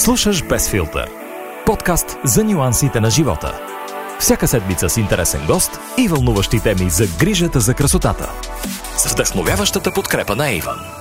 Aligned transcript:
Слушаш 0.00 0.44
Без 0.44 0.70
филтър. 0.70 1.10
Подкаст 1.66 2.18
за 2.24 2.44
нюансите 2.44 3.00
на 3.00 3.10
живота. 3.10 3.60
Всяка 4.20 4.48
седмица 4.48 4.88
с 4.88 4.96
интересен 4.96 5.40
гост 5.46 5.80
и 5.98 6.08
вълнуващи 6.08 6.60
теми 6.60 6.90
за 6.90 7.06
грижата 7.18 7.60
за 7.60 7.74
красотата. 7.74 8.30
С 8.96 9.12
вдъхновяващата 9.12 9.92
подкрепа 9.94 10.36
на 10.36 10.50
Иван. 10.50 10.99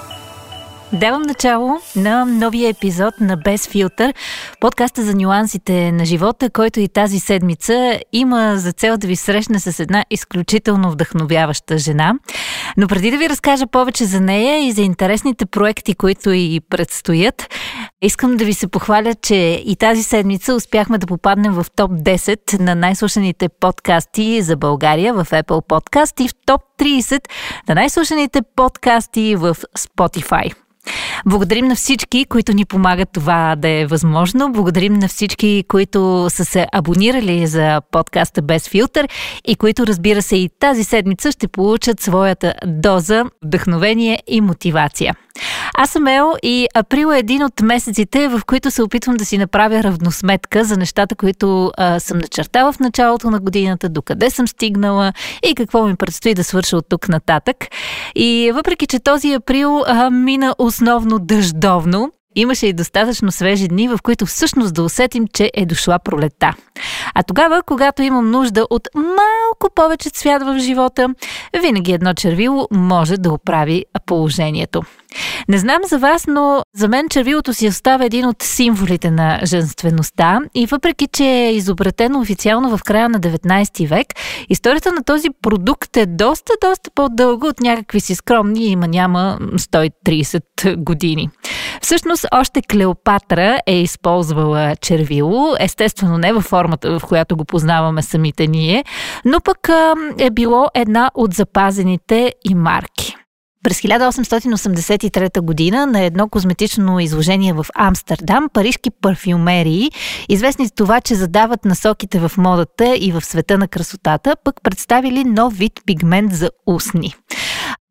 Давам 0.93 1.21
начало 1.21 1.79
на 1.95 2.25
новия 2.25 2.69
епизод 2.69 3.13
на 3.21 3.37
Без 3.37 3.67
филтър, 3.67 4.13
подкаста 4.59 5.03
за 5.03 5.15
нюансите 5.15 5.91
на 5.91 6.05
живота, 6.05 6.49
който 6.49 6.79
и 6.79 6.87
тази 6.87 7.19
седмица 7.19 7.99
има 8.13 8.53
за 8.57 8.71
цел 8.71 8.97
да 8.97 9.07
ви 9.07 9.15
срещне 9.15 9.59
с 9.59 9.79
една 9.79 10.05
изключително 10.09 10.91
вдъхновяваща 10.91 11.77
жена. 11.77 12.13
Но 12.77 12.87
преди 12.87 13.11
да 13.11 13.17
ви 13.17 13.29
разкажа 13.29 13.67
повече 13.67 14.05
за 14.05 14.21
нея 14.21 14.67
и 14.67 14.71
за 14.71 14.81
интересните 14.81 15.45
проекти, 15.45 15.93
които 15.93 16.31
и 16.31 16.61
предстоят, 16.69 17.53
искам 18.01 18.37
да 18.37 18.45
ви 18.45 18.53
се 18.53 18.67
похваля, 18.67 19.15
че 19.15 19.63
и 19.65 19.75
тази 19.75 20.03
седмица 20.03 20.53
успяхме 20.53 20.97
да 20.97 21.07
попаднем 21.07 21.53
в 21.53 21.65
топ 21.75 21.91
10 21.91 22.59
на 22.59 22.75
най-слушаните 22.75 23.49
подкасти 23.49 24.41
за 24.41 24.57
България 24.57 25.13
в 25.13 25.25
Apple 25.25 25.67
Podcast 25.67 26.21
и 26.21 26.27
в 26.27 26.31
топ 26.45 26.61
30 26.79 27.21
на 27.67 27.75
най-слушаните 27.75 28.41
подкасти 28.55 29.35
в 29.35 29.55
Spotify. 29.77 30.68
Благодарим 31.25 31.67
на 31.67 31.75
всички, 31.75 32.25
които 32.25 32.53
ни 32.53 32.65
помагат 32.65 33.09
това 33.13 33.55
да 33.57 33.69
е 33.69 33.85
възможно. 33.85 34.51
Благодарим 34.51 34.93
на 34.93 35.07
всички, 35.07 35.63
които 35.67 36.27
са 36.29 36.45
се 36.45 36.67
абонирали 36.73 37.47
за 37.47 37.81
подкаста 37.91 38.41
Без 38.41 38.69
филтър 38.69 39.07
и 39.47 39.55
които, 39.55 39.87
разбира 39.87 40.21
се, 40.21 40.35
и 40.35 40.49
тази 40.59 40.83
седмица 40.83 41.31
ще 41.31 41.47
получат 41.47 41.99
своята 41.99 42.53
доза 42.65 43.25
вдъхновение 43.43 44.19
и 44.27 44.41
мотивация. 44.41 45.15
Аз 45.73 45.89
съм 45.89 46.07
Ел 46.07 46.33
и 46.43 46.67
април 46.75 47.11
е 47.13 47.19
един 47.19 47.43
от 47.43 47.61
месеците, 47.61 48.27
в 48.27 48.41
които 48.47 48.71
се 48.71 48.83
опитвам 48.83 49.15
да 49.15 49.25
си 49.25 49.37
направя 49.37 49.83
равносметка 49.83 50.63
за 50.63 50.77
нещата, 50.77 51.15
които 51.15 51.71
а, 51.77 51.99
съм 51.99 52.17
начертала 52.17 52.71
в 52.71 52.79
началото 52.79 53.29
на 53.29 53.39
годината, 53.39 53.89
докъде 53.89 54.29
съм 54.29 54.47
стигнала 54.47 55.13
и 55.43 55.55
какво 55.55 55.87
ми 55.87 55.95
предстои 55.95 56.33
да 56.33 56.43
свърша 56.43 56.77
от 56.77 56.85
тук 56.89 57.09
нататък. 57.09 57.55
И 58.15 58.51
въпреки, 58.55 58.87
че 58.87 58.99
този 58.99 59.33
април 59.33 59.83
а, 59.87 60.09
мина 60.09 60.55
основно 60.79 61.19
дъждовно, 61.19 62.11
Имаше 62.39 62.67
и 62.67 62.73
достатъчно 62.73 63.31
свежи 63.31 63.67
дни, 63.67 63.87
в 63.87 63.97
които 64.03 64.25
всъщност 64.25 64.73
да 64.73 64.83
усетим, 64.83 65.27
че 65.33 65.51
е 65.53 65.65
дошла 65.65 65.99
пролета. 65.99 66.53
А 67.15 67.23
тогава, 67.23 67.63
когато 67.63 68.01
имам 68.01 68.31
нужда 68.31 68.67
от 68.69 68.87
малко 68.95 69.75
повече 69.75 70.09
цвят 70.09 70.43
в 70.43 70.59
живота, 70.59 71.07
винаги 71.61 71.91
едно 71.91 72.13
червило 72.13 72.67
може 72.71 73.17
да 73.17 73.31
оправи 73.31 73.85
положението. 74.05 74.81
Не 75.47 75.57
знам 75.57 75.77
за 75.85 75.97
вас, 75.97 76.27
но 76.27 76.63
за 76.75 76.87
мен 76.87 77.09
червилото 77.09 77.53
си 77.53 77.67
остава 77.67 78.05
един 78.05 78.25
от 78.25 78.43
символите 78.43 79.11
на 79.11 79.39
женствеността 79.43 80.39
и 80.55 80.65
въпреки, 80.65 81.07
че 81.07 81.23
е 81.23 81.53
изобретено 81.53 82.19
официално 82.19 82.77
в 82.77 82.83
края 82.83 83.09
на 83.09 83.19
19 83.19 83.87
век, 83.87 84.07
историята 84.49 84.91
на 84.91 85.03
този 85.03 85.27
продукт 85.41 85.97
е 85.97 86.05
доста, 86.05 86.53
доста 86.61 86.91
по-дълга 86.95 87.47
от 87.47 87.59
някакви 87.59 87.99
си 87.99 88.15
скромни, 88.15 88.65
има 88.65 88.87
няма 88.87 89.37
130 89.41 90.75
години. 90.75 91.29
Всъщност, 91.81 92.25
още 92.31 92.61
Клеопатра 92.61 93.59
е 93.65 93.75
използвала 93.75 94.75
червило, 94.75 95.55
естествено 95.59 96.17
не 96.17 96.33
във 96.33 96.43
формата, 96.43 96.99
в 96.99 97.05
която 97.07 97.37
го 97.37 97.45
познаваме 97.45 98.01
самите 98.01 98.47
ние, 98.47 98.83
но 99.25 99.39
пък 99.39 99.69
е 100.17 100.29
било 100.29 100.67
една 100.73 101.11
от 101.15 101.33
запазените 101.33 102.33
и 102.49 102.55
марки. 102.55 103.15
През 103.63 103.81
1883 103.81 105.41
година 105.41 105.85
на 105.85 106.01
едно 106.01 106.29
козметично 106.29 106.99
изложение 106.99 107.53
в 107.53 107.65
Амстердам 107.75 108.49
парижки 108.53 108.89
парфюмерии, 109.01 109.91
известни 110.29 110.67
с 110.67 110.71
това, 110.71 111.01
че 111.01 111.15
задават 111.15 111.65
насоките 111.65 112.19
в 112.19 112.31
модата 112.37 112.95
и 112.95 113.11
в 113.11 113.21
света 113.21 113.57
на 113.57 113.67
красотата, 113.67 114.35
пък 114.43 114.55
представили 114.63 115.23
нов 115.23 115.53
вид 115.53 115.73
пигмент 115.85 116.33
за 116.33 116.49
устни. 116.67 117.15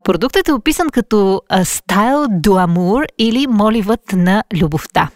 Продуктът 0.08 0.48
е 0.48 0.52
описан 0.52 0.88
като 0.92 1.42
стайл 1.64 2.26
дуамур 2.30 3.02
или 3.18 3.46
моливът 3.46 4.12
на 4.12 4.44
любовта. 4.54 5.08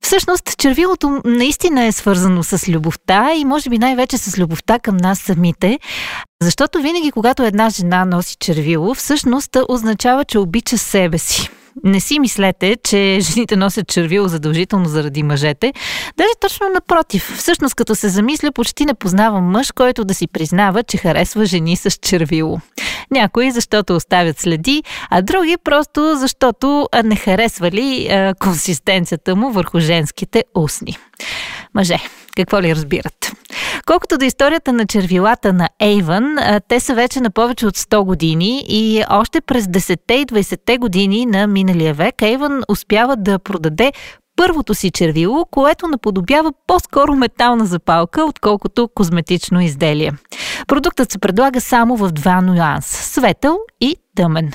Всъщност, 0.00 0.58
червилото 0.58 1.20
наистина 1.24 1.84
е 1.84 1.92
свързано 1.92 2.42
с 2.42 2.68
любовта 2.68 3.32
и 3.34 3.44
може 3.44 3.70
би 3.70 3.78
най-вече 3.78 4.18
с 4.18 4.38
любовта 4.38 4.78
към 4.78 4.96
нас 4.96 5.18
самите, 5.18 5.78
защото 6.42 6.80
винаги, 6.82 7.10
когато 7.10 7.42
една 7.42 7.70
жена 7.70 8.04
носи 8.04 8.36
червило, 8.40 8.94
всъщност 8.94 9.56
означава, 9.68 10.24
че 10.24 10.38
обича 10.38 10.78
себе 10.78 11.18
си. 11.18 11.50
Не 11.84 12.00
си 12.00 12.20
мислете, 12.20 12.76
че 12.84 13.18
жените 13.20 13.56
носят 13.56 13.88
червило 13.88 14.28
задължително 14.28 14.88
заради 14.88 15.22
мъжете. 15.22 15.72
Даже 16.16 16.30
точно 16.40 16.68
напротив. 16.74 17.34
Всъщност, 17.36 17.74
като 17.74 17.94
се 17.94 18.08
замисля, 18.08 18.52
почти 18.52 18.84
не 18.84 18.94
познавам 18.94 19.44
мъж, 19.44 19.72
който 19.72 20.04
да 20.04 20.14
си 20.14 20.26
признава, 20.26 20.82
че 20.82 20.96
харесва 20.96 21.44
жени 21.44 21.76
с 21.76 21.90
червило. 21.90 22.58
Някои 23.10 23.50
защото 23.50 23.96
оставят 23.96 24.40
следи, 24.40 24.82
а 25.10 25.22
други 25.22 25.56
просто 25.64 26.14
защото 26.16 26.88
не 27.04 27.16
харесвали 27.16 28.08
а, 28.10 28.34
консистенцията 28.34 29.36
му 29.36 29.50
върху 29.50 29.80
женските 29.80 30.44
устни. 30.54 30.96
Мъже, 31.74 31.98
какво 32.36 32.62
ли 32.62 32.74
разбират? 32.74 33.32
Колкото 33.86 34.18
до 34.18 34.24
историята 34.24 34.72
на 34.72 34.86
червилата 34.86 35.52
на 35.52 35.68
Ейвън, 35.80 36.36
те 36.68 36.80
са 36.80 36.94
вече 36.94 37.20
на 37.20 37.30
повече 37.30 37.66
от 37.66 37.76
100 37.76 38.04
години 38.04 38.64
и 38.68 39.04
още 39.10 39.40
през 39.40 39.64
10-те 39.64 40.14
и 40.14 40.26
20-те 40.26 40.78
години 40.78 41.26
на 41.26 41.46
миналия 41.46 41.94
век 41.94 42.22
Ейвън 42.22 42.62
успява 42.68 43.16
да 43.16 43.38
продаде 43.38 43.92
първото 44.38 44.74
си 44.74 44.90
червило, 44.90 45.44
което 45.50 45.88
наподобява 45.88 46.52
по-скоро 46.66 47.14
метална 47.16 47.66
запалка, 47.66 48.24
отколкото 48.24 48.88
козметично 48.94 49.60
изделие. 49.60 50.12
Продуктът 50.66 51.12
се 51.12 51.18
предлага 51.18 51.60
само 51.60 51.96
в 51.96 52.12
два 52.12 52.40
нюанса– 52.40 53.02
светъл 53.12 53.58
и 53.80 53.96
тъмен. 54.16 54.52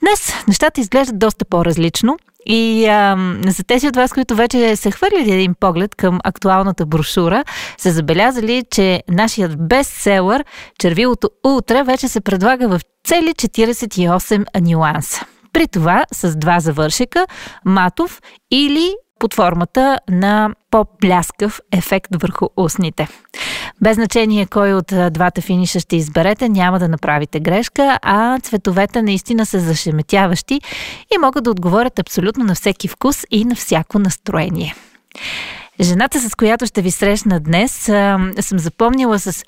Днес 0.00 0.34
нещата 0.48 0.80
изглеждат 0.80 1.18
доста 1.18 1.44
по-различно 1.44 2.16
и 2.46 2.86
а, 2.86 3.16
за 3.46 3.64
тези 3.64 3.88
от 3.88 3.96
вас, 3.96 4.12
които 4.12 4.34
вече 4.34 4.76
са 4.76 4.90
хвърлили 4.90 5.32
един 5.32 5.54
поглед 5.60 5.94
към 5.94 6.18
актуалната 6.24 6.86
брошура, 6.86 7.44
са 7.78 7.90
забелязали, 7.90 8.64
че 8.70 9.02
нашият 9.08 9.68
бестселър, 9.68 10.44
червилото 10.78 11.30
Ултра, 11.46 11.84
вече 11.84 12.08
се 12.08 12.20
предлага 12.20 12.68
в 12.68 12.80
цели 13.04 13.28
48 13.28 14.60
нюанса. 14.60 15.26
При 15.52 15.68
това 15.68 16.04
с 16.12 16.36
два 16.36 16.60
завършека, 16.60 17.26
матов 17.64 18.20
или 18.50 18.94
под 19.22 19.34
формата 19.34 19.98
на 20.10 20.50
по-бляскав 20.70 21.60
ефект 21.72 22.10
върху 22.22 22.46
устните. 22.56 23.08
Без 23.80 23.94
значение 23.94 24.46
кой 24.46 24.74
от 24.74 24.92
двата 25.10 25.40
финиша 25.40 25.80
ще 25.80 25.96
изберете, 25.96 26.48
няма 26.48 26.78
да 26.78 26.88
направите 26.88 27.40
грешка, 27.40 27.98
а 28.02 28.40
цветовете 28.40 29.02
наистина 29.02 29.46
са 29.46 29.60
зашеметяващи 29.60 30.60
и 31.14 31.18
могат 31.18 31.44
да 31.44 31.50
отговорят 31.50 31.98
абсолютно 31.98 32.44
на 32.44 32.54
всеки 32.54 32.88
вкус 32.88 33.24
и 33.30 33.44
на 33.44 33.54
всяко 33.54 33.98
настроение. 33.98 34.74
Жената, 35.80 36.20
с 36.20 36.34
която 36.34 36.66
ще 36.66 36.82
ви 36.82 36.90
срещна 36.90 37.40
днес, 37.40 37.72
съм 38.40 38.58
запомнила 38.58 39.18
с 39.18 39.44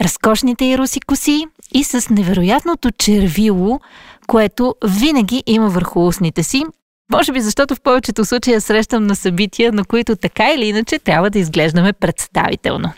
разкошните 0.00 0.64
и 0.64 0.78
руси 0.78 1.00
коси 1.00 1.46
и 1.74 1.84
с 1.84 2.10
невероятното 2.10 2.90
червило, 2.90 3.80
което 4.26 4.74
винаги 4.84 5.42
има 5.46 5.68
върху 5.68 6.06
устните 6.06 6.42
си 6.42 6.64
може 7.12 7.32
би 7.32 7.40
защото 7.40 7.74
в 7.74 7.80
повечето 7.80 8.24
случаи 8.24 8.60
срещам 8.60 9.06
на 9.06 9.16
събития, 9.16 9.72
на 9.72 9.84
които 9.84 10.16
така 10.16 10.52
или 10.52 10.64
иначе 10.66 10.98
трябва 10.98 11.30
да 11.30 11.38
изглеждаме 11.38 11.92
представително. 11.92 12.92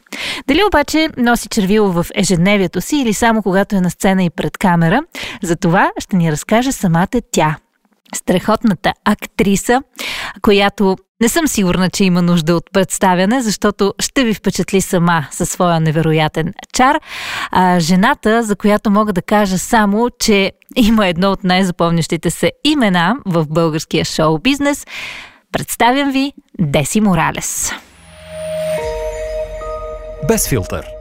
Дали 0.49 0.61
обаче 0.67 1.09
носи 1.17 1.49
червило 1.49 1.93
в 1.93 2.07
ежедневието 2.15 2.81
си 2.81 2.97
или 2.97 3.15
само 3.15 3.43
когато 3.43 3.77
е 3.77 3.81
на 3.81 3.91
сцена 3.91 4.25
и 4.25 4.31
пред 4.31 4.59
камера, 4.59 5.03
за 5.43 5.57
това 5.57 5.91
ще 5.99 6.17
ни 6.17 6.33
разкаже 6.33 6.73
самата 6.73 7.21
тя. 7.33 7.57
Страхотната 8.15 8.93
актриса, 9.05 9.83
която 10.43 10.97
не 11.21 11.29
съм 11.29 11.49
сигурна, 11.49 11.91
че 11.91 12.05
има 12.05 12.23
нужда 12.23 12.55
от 12.57 12.65
представяне, 12.73 13.43
защото 13.43 13.95
ще 14.01 14.25
ви 14.25 14.35
впечатли 14.35 14.81
сама 14.81 15.27
със 15.31 15.51
своя 15.51 15.81
невероятен 15.81 16.55
чар. 16.73 17.01
А, 17.51 17.81
жената, 17.81 18.43
за 18.43 18.57
която 18.57 18.91
мога 18.91 19.13
да 19.13 19.23
кажа 19.23 19.59
само, 19.59 20.11
че 20.19 20.53
има 20.77 21.07
едно 21.07 21.33
от 21.33 21.45
най-запомнящите 21.45 22.31
се 22.31 22.53
имена 22.65 23.17
в 23.27 23.47
българския 23.49 24.05
шоу-бизнес, 24.05 24.87
представям 25.53 26.13
ви 26.13 26.33
Деси 26.59 27.01
Моралес. 27.01 27.73
Без 30.29 30.49
филтър– 30.49 30.85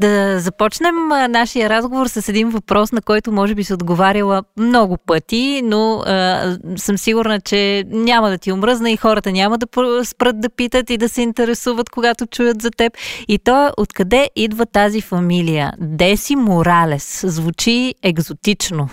да 0.00 0.40
започнем 0.40 0.94
нашия 1.28 1.68
разговор 1.68 2.06
с 2.06 2.28
един 2.28 2.50
въпрос, 2.50 2.92
на 2.92 3.02
който 3.02 3.32
може 3.32 3.54
би 3.54 3.64
се 3.64 3.74
отговаряла 3.74 4.42
много 4.56 4.96
пъти, 5.06 5.60
но 5.64 6.02
а, 6.06 6.56
съм 6.76 6.98
сигурна, 6.98 7.40
че 7.40 7.84
няма 7.86 8.30
да 8.30 8.38
ти 8.38 8.52
омръзна 8.52 8.90
и 8.90 8.96
хората 8.96 9.32
няма 9.32 9.58
да 9.58 9.66
спрат 10.04 10.40
да 10.40 10.48
питат 10.50 10.90
и 10.90 10.96
да 10.96 11.08
се 11.08 11.22
интересуват, 11.22 11.90
когато 11.90 12.26
чуят 12.26 12.62
за 12.62 12.70
теб. 12.70 12.92
И 13.28 13.38
то 13.38 13.66
е 13.66 13.70
откъде 13.76 14.30
идва 14.36 14.66
тази 14.66 15.00
фамилия? 15.00 15.72
Деси 15.78 16.36
Моралес. 16.36 17.24
Звучи 17.26 17.94
екзотично. 18.02 18.88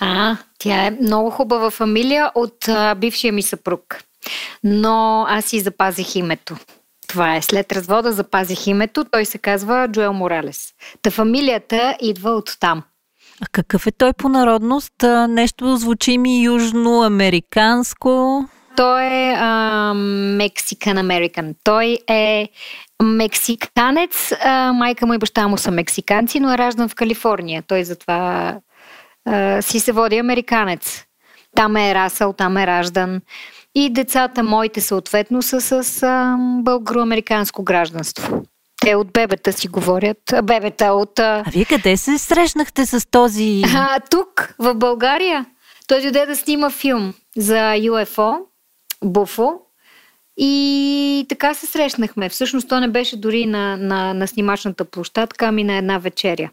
А, 0.00 0.36
тя 0.58 0.86
е 0.86 0.90
много 0.90 1.30
хубава 1.30 1.70
фамилия 1.70 2.30
от 2.34 2.68
а, 2.68 2.94
бившия 2.94 3.32
ми 3.32 3.42
съпруг. 3.42 3.98
Но 4.64 5.26
аз 5.28 5.44
си 5.44 5.60
запазих 5.60 6.16
името. 6.16 6.56
Това 7.12 7.36
е. 7.36 7.42
След 7.42 7.72
развода 7.72 8.12
запазих 8.12 8.66
името. 8.66 9.04
Той 9.04 9.24
се 9.24 9.38
казва 9.38 9.88
Джоел 9.88 10.12
Моралес. 10.12 10.72
Та 11.02 11.10
фамилията 11.10 11.96
идва 12.00 12.30
от 12.30 12.56
там. 12.60 12.82
А 13.42 13.46
какъв 13.52 13.86
е 13.86 13.90
той 13.90 14.12
по 14.12 14.28
народност? 14.28 14.92
Нещо 15.28 15.76
звучи 15.76 16.18
ми 16.18 16.42
южноамериканско. 16.42 18.44
Той 18.76 19.04
е 19.04 19.36
мексикан 20.36 20.98
американ. 20.98 21.54
Той 21.64 21.98
е 22.08 22.48
мексиканец. 23.02 24.32
А, 24.44 24.72
майка 24.72 25.06
му 25.06 25.14
и 25.14 25.18
баща 25.18 25.48
му 25.48 25.58
са 25.58 25.70
мексиканци, 25.70 26.40
но 26.40 26.52
е 26.52 26.58
раждан 26.58 26.88
в 26.88 26.94
Калифорния. 26.94 27.62
Той 27.66 27.84
затова 27.84 28.56
а, 29.24 29.62
си 29.62 29.80
се 29.80 29.92
води 29.92 30.18
американец. 30.18 31.04
Там 31.56 31.76
е 31.76 31.94
расъл, 31.94 32.32
там 32.32 32.56
е 32.56 32.66
раждан. 32.66 33.20
И 33.74 33.90
децата 33.90 34.42
моите 34.42 34.80
съответно 34.80 35.42
са 35.42 35.60
с 35.60 36.02
а, 36.02 36.36
българо-американско 36.38 37.62
гражданство. 37.62 38.42
Те 38.80 38.94
от 38.94 39.12
бебета 39.12 39.52
си 39.52 39.68
говорят. 39.68 40.18
Бебета 40.42 40.92
от... 40.92 41.18
А 41.18 41.44
вие 41.52 41.64
къде 41.64 41.96
се 41.96 42.18
срещнахте 42.18 42.86
с 42.86 43.10
този... 43.10 43.62
А, 43.74 44.00
тук, 44.00 44.54
в 44.58 44.74
България. 44.74 45.46
Той 45.86 46.00
дойде 46.00 46.26
да 46.26 46.36
снима 46.36 46.70
филм 46.70 47.14
за 47.36 47.54
UFO, 47.74 48.38
Буфо. 49.04 49.52
И 50.36 51.26
така 51.28 51.54
се 51.54 51.66
срещнахме. 51.66 52.28
Всъщност 52.28 52.68
то 52.68 52.80
не 52.80 52.88
беше 52.88 53.16
дори 53.16 53.46
на, 53.46 53.76
на, 53.76 54.14
на 54.14 54.28
снимачната 54.28 54.84
площадка, 54.84 55.46
ами 55.46 55.64
на 55.64 55.76
една 55.76 55.98
вечеря. 55.98 56.50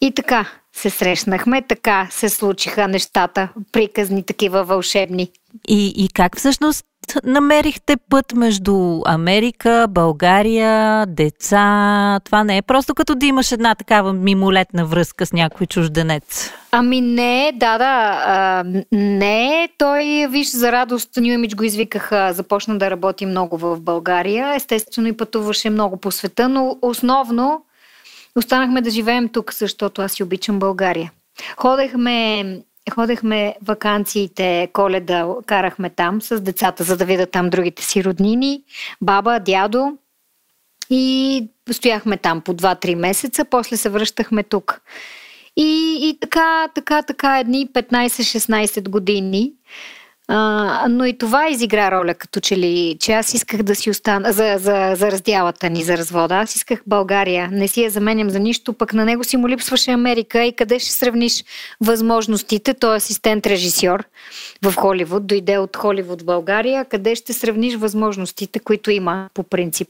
И 0.00 0.14
така 0.14 0.50
се 0.72 0.90
срещнахме, 0.90 1.62
така 1.62 2.08
се 2.10 2.28
случиха 2.28 2.88
нещата, 2.88 3.48
приказни 3.72 4.22
такива 4.22 4.64
вълшебни. 4.64 5.30
И, 5.68 5.92
и 5.96 6.08
как 6.14 6.36
всъщност 6.36 6.84
намерихте 7.24 7.96
път 8.10 8.32
между 8.34 9.00
Америка, 9.06 9.86
България, 9.90 11.06
деца? 11.06 12.20
Това 12.24 12.44
не 12.44 12.56
е 12.56 12.62
просто 12.62 12.94
като 12.94 13.14
да 13.14 13.26
имаш 13.26 13.52
една 13.52 13.74
такава 13.74 14.12
мимолетна 14.12 14.86
връзка 14.86 15.26
с 15.26 15.32
някой 15.32 15.66
чужденец. 15.66 16.50
Ами 16.70 17.00
не, 17.00 17.52
да, 17.54 17.78
да. 17.78 18.22
А, 18.26 18.64
не, 18.92 19.68
той, 19.78 20.26
виж, 20.30 20.50
за 20.50 20.72
радост 20.72 21.14
New 21.14 21.38
Image 21.38 21.56
го 21.56 21.64
извикаха, 21.64 22.32
започна 22.32 22.78
да 22.78 22.90
работи 22.90 23.26
много 23.26 23.58
в 23.58 23.80
България. 23.80 24.54
Естествено 24.54 25.08
и 25.08 25.16
пътуваше 25.16 25.70
много 25.70 25.96
по 25.96 26.10
света, 26.10 26.48
но 26.48 26.78
основно 26.82 27.64
останахме 28.36 28.80
да 28.80 28.90
живеем 28.90 29.28
тук, 29.28 29.54
защото 29.54 30.02
аз 30.02 30.12
си 30.12 30.22
обичам 30.22 30.58
България. 30.58 31.12
Ходехме 31.56 32.44
Ходехме 32.90 33.56
вакансиите, 33.62 34.68
коледа 34.72 35.28
карахме 35.46 35.90
там 35.90 36.22
с 36.22 36.40
децата, 36.40 36.84
за 36.84 36.96
да 36.96 37.04
видят 37.04 37.30
там 37.30 37.50
другите 37.50 37.84
си 37.84 38.04
роднини, 38.04 38.62
баба, 39.00 39.40
дядо. 39.40 39.98
И 40.90 41.48
стояхме 41.70 42.16
там 42.16 42.40
по 42.40 42.54
2-3 42.54 42.94
месеца, 42.94 43.44
после 43.44 43.76
се 43.76 43.88
връщахме 43.88 44.42
тук. 44.42 44.80
И, 45.56 45.98
и 46.02 46.18
така, 46.20 46.68
така, 46.74 47.02
така, 47.02 47.38
едни 47.38 47.68
15-16 47.68 48.88
години 48.88 49.52
а, 50.28 50.86
но 50.90 51.04
и 51.04 51.18
това 51.18 51.48
изигра 51.48 51.90
роля, 51.90 52.14
като 52.14 52.40
че 52.40 52.56
ли, 52.56 52.96
че 53.00 53.12
аз 53.12 53.34
исках 53.34 53.62
да 53.62 53.74
си 53.74 53.90
остана 53.90 54.32
за, 54.32 54.54
за, 54.58 54.92
за 54.96 55.10
раздялата 55.10 55.70
ни, 55.70 55.82
за 55.82 55.98
развода. 55.98 56.34
Аз 56.34 56.56
исках 56.56 56.82
България. 56.86 57.48
Не 57.52 57.68
си 57.68 57.82
я 57.82 57.90
заменям 57.90 58.30
за 58.30 58.38
нищо, 58.38 58.72
пък 58.72 58.92
на 58.92 59.04
него 59.04 59.24
си 59.24 59.36
му 59.36 59.48
липсваше 59.48 59.90
Америка 59.90 60.44
и 60.44 60.52
къде 60.52 60.78
ще 60.78 60.92
сравниш 60.92 61.44
възможностите. 61.80 62.74
Той 62.74 62.96
е 62.96 63.00
асистент-режисьор 63.00 64.04
в 64.62 64.74
Холивуд, 64.76 65.26
дойде 65.26 65.58
от 65.58 65.76
Холивуд 65.76 66.22
в 66.22 66.24
България. 66.24 66.84
Къде 66.84 67.14
ще 67.14 67.32
сравниш 67.32 67.74
възможностите, 67.74 68.58
които 68.58 68.90
има 68.90 69.28
по 69.34 69.42
принцип 69.42 69.88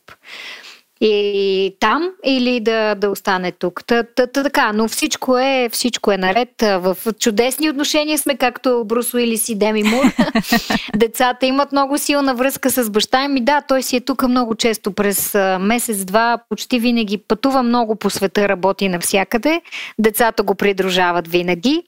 и 1.00 1.76
там 1.80 2.10
или 2.24 2.60
да, 2.60 2.94
да 2.94 3.10
остане 3.10 3.52
тук. 3.52 3.84
Та, 3.84 4.02
та, 4.02 4.26
та, 4.26 4.42
така, 4.42 4.72
но 4.72 4.88
всичко 4.88 5.38
е, 5.38 5.68
всичко 5.72 6.12
е 6.12 6.16
наред. 6.16 6.48
В 6.60 6.96
чудесни 7.20 7.70
отношения 7.70 8.18
сме, 8.18 8.36
както 8.36 8.84
Брус 8.86 9.14
Уилис 9.14 9.48
и 9.48 9.54
Деми 9.54 9.82
Мур. 9.82 10.04
Децата 10.96 11.46
имат 11.46 11.72
много 11.72 11.98
силна 11.98 12.34
връзка 12.34 12.70
с 12.70 12.90
баща 12.90 13.28
ми. 13.28 13.40
Да, 13.44 13.60
той 13.60 13.82
си 13.82 13.96
е 13.96 14.00
тук 14.00 14.28
много 14.28 14.54
често 14.54 14.92
през 14.92 15.34
месец-два, 15.60 16.38
почти 16.48 16.78
винаги 16.78 17.18
пътува 17.18 17.62
много 17.62 17.96
по 17.96 18.10
света, 18.10 18.48
работи 18.48 18.88
навсякъде. 18.88 19.60
Децата 19.98 20.42
го 20.42 20.54
придружават 20.54 21.28
винаги. 21.28 21.82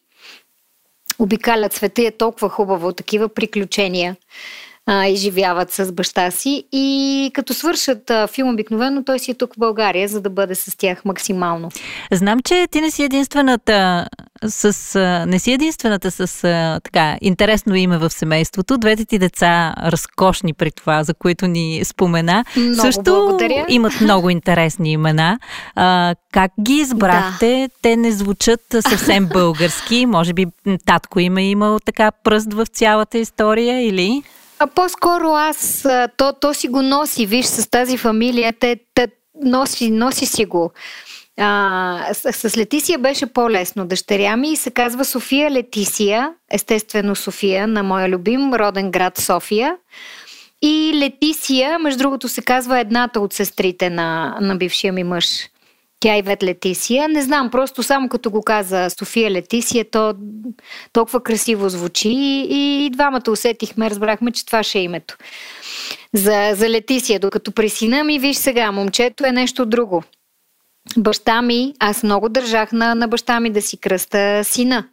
Обикалят 1.18 1.72
света 1.72 2.02
и 2.02 2.06
е 2.06 2.10
толкова 2.10 2.48
хубаво, 2.48 2.92
такива 2.92 3.28
приключения 3.28 4.16
а, 4.86 5.06
изживяват 5.06 5.72
с 5.72 5.92
баща 5.92 6.30
си. 6.30 6.64
И 6.72 7.30
като 7.34 7.54
свършат 7.54 8.10
а, 8.10 8.26
филм 8.26 8.50
обикновено, 8.50 9.04
той 9.04 9.18
си 9.18 9.30
е 9.30 9.34
тук 9.34 9.54
в 9.54 9.58
България, 9.58 10.08
за 10.08 10.20
да 10.20 10.30
бъде 10.30 10.54
с 10.54 10.76
тях 10.78 11.04
максимално. 11.04 11.70
Знам, 12.12 12.40
че 12.40 12.66
ти 12.70 12.80
не 12.80 12.90
си 12.90 13.02
единствената 13.02 14.06
с, 14.46 14.94
а, 14.94 15.26
не 15.26 15.38
си 15.38 15.52
единствената 15.52 16.10
с 16.10 16.44
а, 16.44 16.80
така 16.84 17.18
интересно 17.20 17.74
име 17.74 17.98
в 17.98 18.10
семейството. 18.10 18.78
Двете 18.78 19.04
ти 19.04 19.18
деца, 19.18 19.74
разкошни 19.82 20.52
при 20.52 20.70
това, 20.70 21.02
за 21.02 21.14
които 21.14 21.46
ни 21.46 21.80
спомена, 21.84 22.44
много 22.56 22.80
също 22.80 23.02
благодаря. 23.02 23.66
имат 23.68 24.00
много 24.00 24.30
интересни 24.30 24.92
имена. 24.92 25.38
А, 25.74 26.14
как 26.32 26.52
ги 26.60 26.72
избрахте? 26.72 27.68
Да. 27.68 27.78
Те 27.82 27.96
не 27.96 28.12
звучат 28.12 28.60
съвсем 28.88 29.26
български. 29.26 30.06
Може 30.06 30.32
би 30.32 30.46
татко 30.86 31.20
има 31.20 31.40
е 31.40 31.50
имал 31.50 31.78
така 31.80 32.10
пръст 32.24 32.52
в 32.52 32.66
цялата 32.66 33.18
история 33.18 33.88
или? 33.88 34.22
А 34.58 34.66
по-скоро 34.66 35.28
аз, 35.34 35.88
то, 36.16 36.32
то 36.32 36.54
си 36.54 36.68
го 36.68 36.82
носи, 36.82 37.26
виж, 37.26 37.46
с 37.46 37.70
тази 37.70 37.96
фамилия, 37.96 38.52
те, 38.52 38.76
те 38.94 39.08
носи, 39.42 39.90
носи 39.90 40.26
си 40.26 40.44
го. 40.44 40.72
А, 41.38 42.14
с, 42.14 42.32
с 42.32 42.56
Летисия 42.56 42.98
беше 42.98 43.26
по-лесно. 43.26 43.86
Дъщеря 43.86 44.36
ми 44.36 44.56
се 44.56 44.70
казва 44.70 45.04
София 45.04 45.50
Летисия, 45.50 46.30
естествено 46.50 47.16
София, 47.16 47.66
на 47.66 47.82
моя 47.82 48.08
любим 48.08 48.54
роден 48.54 48.90
град 48.90 49.18
София. 49.18 49.76
И 50.62 50.92
Летисия, 50.94 51.78
между 51.78 51.98
другото, 51.98 52.28
се 52.28 52.42
казва 52.42 52.80
едната 52.80 53.20
от 53.20 53.32
сестрите 53.32 53.90
на, 53.90 54.38
на 54.40 54.56
бившия 54.56 54.92
ми 54.92 55.04
мъж. 55.04 55.48
Тя 56.00 56.16
и 56.16 56.22
Вет 56.22 56.42
Летисия. 56.42 57.08
Не 57.08 57.22
знам, 57.22 57.50
просто 57.50 57.82
само 57.82 58.08
като 58.08 58.30
го 58.30 58.42
каза 58.42 58.90
София 58.98 59.30
Летисия, 59.30 59.84
то 59.90 60.14
толкова 60.92 61.22
красиво 61.22 61.68
звучи 61.68 62.08
и, 62.08 62.86
и 62.86 62.90
двамата 62.90 63.30
усетихме, 63.30 63.90
разбрахме, 63.90 64.32
че 64.32 64.46
това 64.46 64.62
ще 64.62 64.78
е 64.78 64.82
името. 64.82 65.16
За, 66.14 66.50
за 66.54 66.70
Летисия, 66.70 67.20
докато 67.20 67.52
при 67.52 67.68
сина 67.68 68.04
ми, 68.04 68.18
виж 68.18 68.36
сега, 68.36 68.72
момчето 68.72 69.26
е 69.26 69.32
нещо 69.32 69.66
друго. 69.66 70.02
Баща 70.96 71.42
ми, 71.42 71.74
аз 71.78 72.02
много 72.02 72.28
държах 72.28 72.72
на, 72.72 72.94
на 72.94 73.08
баща 73.08 73.40
ми 73.40 73.50
да 73.50 73.62
си 73.62 73.76
кръста 73.76 74.44
сина. 74.44 74.88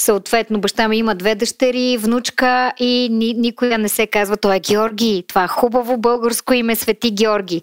Съответно, 0.00 0.60
баща 0.60 0.88
ми 0.88 0.96
има 0.96 1.14
две 1.14 1.34
дъщери, 1.34 1.96
внучка 1.96 2.72
и 2.78 3.08
ни, 3.10 3.34
никоя 3.34 3.78
не 3.78 3.88
се 3.88 4.06
казва, 4.06 4.36
той 4.36 4.56
е 4.56 4.60
Георги. 4.60 5.24
Това 5.28 5.44
е 5.44 5.48
хубаво 5.48 5.96
българско 5.96 6.54
име, 6.54 6.76
Свети 6.76 7.10
Георги. 7.10 7.62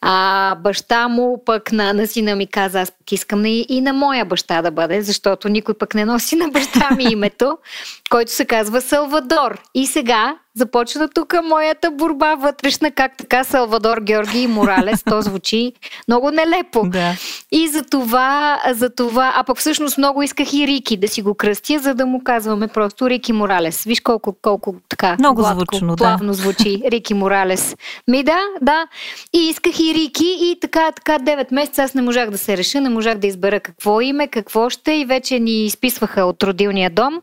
А 0.00 0.54
баща 0.54 1.08
му 1.08 1.42
пък 1.46 1.72
на, 1.72 1.92
на 1.92 2.06
сина 2.06 2.36
ми 2.36 2.46
каза, 2.46 2.80
аз 2.80 2.90
пък 2.90 3.12
искам 3.12 3.46
и, 3.46 3.66
и 3.68 3.80
на 3.80 3.92
моя 3.92 4.24
баща 4.24 4.62
да 4.62 4.70
бъде, 4.70 5.02
защото 5.02 5.48
никой 5.48 5.74
пък 5.74 5.94
не 5.94 6.04
носи 6.04 6.36
на 6.36 6.48
баща 6.48 6.90
ми 6.96 7.04
името, 7.04 7.58
който 8.10 8.32
се 8.32 8.44
казва 8.44 8.80
Салвадор. 8.80 9.62
И 9.74 9.86
сега 9.86 10.36
започна 10.60 11.08
тук 11.08 11.34
моята 11.44 11.90
борба 11.90 12.34
вътрешна, 12.34 12.90
как 12.90 13.16
така 13.16 13.44
Салвадор 13.44 14.00
Георги 14.00 14.42
и 14.42 14.46
Моралес. 14.46 15.02
То 15.04 15.22
звучи 15.22 15.72
много 16.08 16.30
нелепо. 16.30 16.88
Да. 16.88 17.12
И 17.52 17.68
за 17.68 17.82
това, 17.82 18.60
за 18.70 18.90
това, 18.90 19.32
а 19.36 19.44
пък 19.44 19.58
всъщност 19.58 19.98
много 19.98 20.22
исках 20.22 20.52
и 20.52 20.66
Рики 20.66 20.96
да 20.96 21.08
си 21.08 21.22
го 21.22 21.34
кръстя, 21.34 21.78
за 21.78 21.94
да 21.94 22.06
му 22.06 22.24
казваме 22.24 22.68
просто 22.68 23.10
Рики 23.10 23.32
Моралес. 23.32 23.84
Виж 23.84 24.00
колко, 24.00 24.36
колко 24.42 24.74
така 24.88 25.16
много 25.18 25.40
гладко, 25.40 25.58
звучно, 25.58 25.96
плавно 25.96 26.26
да. 26.26 26.34
звучи 26.34 26.82
Рики 26.86 27.14
Моралес. 27.14 27.76
Ми 28.08 28.22
да, 28.22 28.38
да. 28.62 28.86
И 29.32 29.38
исках 29.38 29.80
и 29.80 29.94
Рики 29.94 30.36
и 30.40 30.58
така, 30.60 30.92
така 30.92 31.18
9 31.18 31.54
месеца 31.54 31.82
аз 31.82 31.94
не 31.94 32.02
можах 32.02 32.30
да 32.30 32.38
се 32.38 32.56
реша, 32.56 32.80
не 32.80 32.88
можах 32.88 33.18
да 33.18 33.26
избера 33.26 33.60
какво 33.60 34.00
име, 34.00 34.28
какво 34.28 34.70
ще 34.70 34.92
и 34.92 35.04
вече 35.04 35.38
ни 35.38 35.64
изписваха 35.64 36.24
от 36.24 36.42
родилния 36.42 36.90
дом 36.90 37.20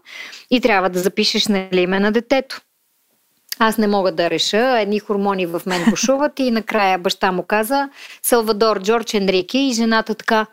и 0.52 0.62
трябва 0.62 0.90
да 0.90 1.00
запишеш 1.00 1.48
нали, 1.48 1.82
име 1.82 2.00
на 2.00 2.12
детето. 2.12 2.62
Аз 3.60 3.78
не 3.78 3.88
мога 3.88 4.12
да 4.12 4.30
реша, 4.30 4.80
едни 4.80 5.00
хормони 5.00 5.46
в 5.46 5.62
мен 5.66 5.86
бушуват 5.90 6.40
и 6.40 6.52
накрая 6.52 6.98
баща 6.98 7.32
му 7.32 7.44
каза 7.44 7.90
Салвадор 8.24 8.82
Джордж 8.82 9.14
Енрике 9.14 9.58
и 9.58 9.74
жената 9.74 10.16
така 10.16 10.46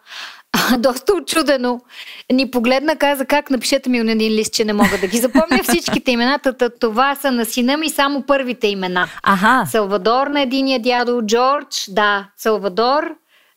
доста 0.79 1.15
очудено 1.15 1.81
ни 2.33 2.51
погледна, 2.51 2.97
каза 2.97 3.25
как 3.25 3.51
напишете 3.51 3.91
ми 3.91 4.03
на 4.03 4.13
един 4.13 4.33
лист, 4.33 4.55
че 4.55 4.65
не 4.65 4.73
мога 4.73 4.99
да 5.01 5.07
ги 5.07 5.19
запомня 5.19 5.63
всичките 5.63 6.11
имената. 6.11 6.71
Това 6.81 7.15
са 7.15 7.33
на 7.33 7.45
сина 7.45 7.77
ми 7.77 7.91
само 7.91 8.23
първите 8.23 8.67
имена. 8.67 9.09
Аха. 9.23 9.67
Салвадор 9.71 10.27
на 10.27 10.41
единия 10.41 10.83
дядо, 10.83 11.23
Джордж, 11.23 11.89
да, 11.89 12.29
Салвадор, 12.37 13.15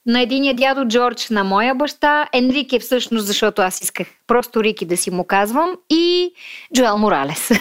на 0.07 0.21
единия 0.21 0.53
дядо 0.53 0.85
Джордж, 0.85 1.29
на 1.29 1.43
моя 1.43 1.75
баща, 1.75 2.27
Енрике 2.33 2.79
всъщност, 2.79 3.25
защото 3.27 3.61
аз 3.61 3.81
исках 3.81 4.07
просто 4.27 4.63
Рики 4.63 4.85
да 4.85 4.97
си 4.97 5.11
му 5.11 5.23
казвам, 5.23 5.69
и 5.89 6.31
Джоел 6.75 6.97
Моралес. 6.97 7.51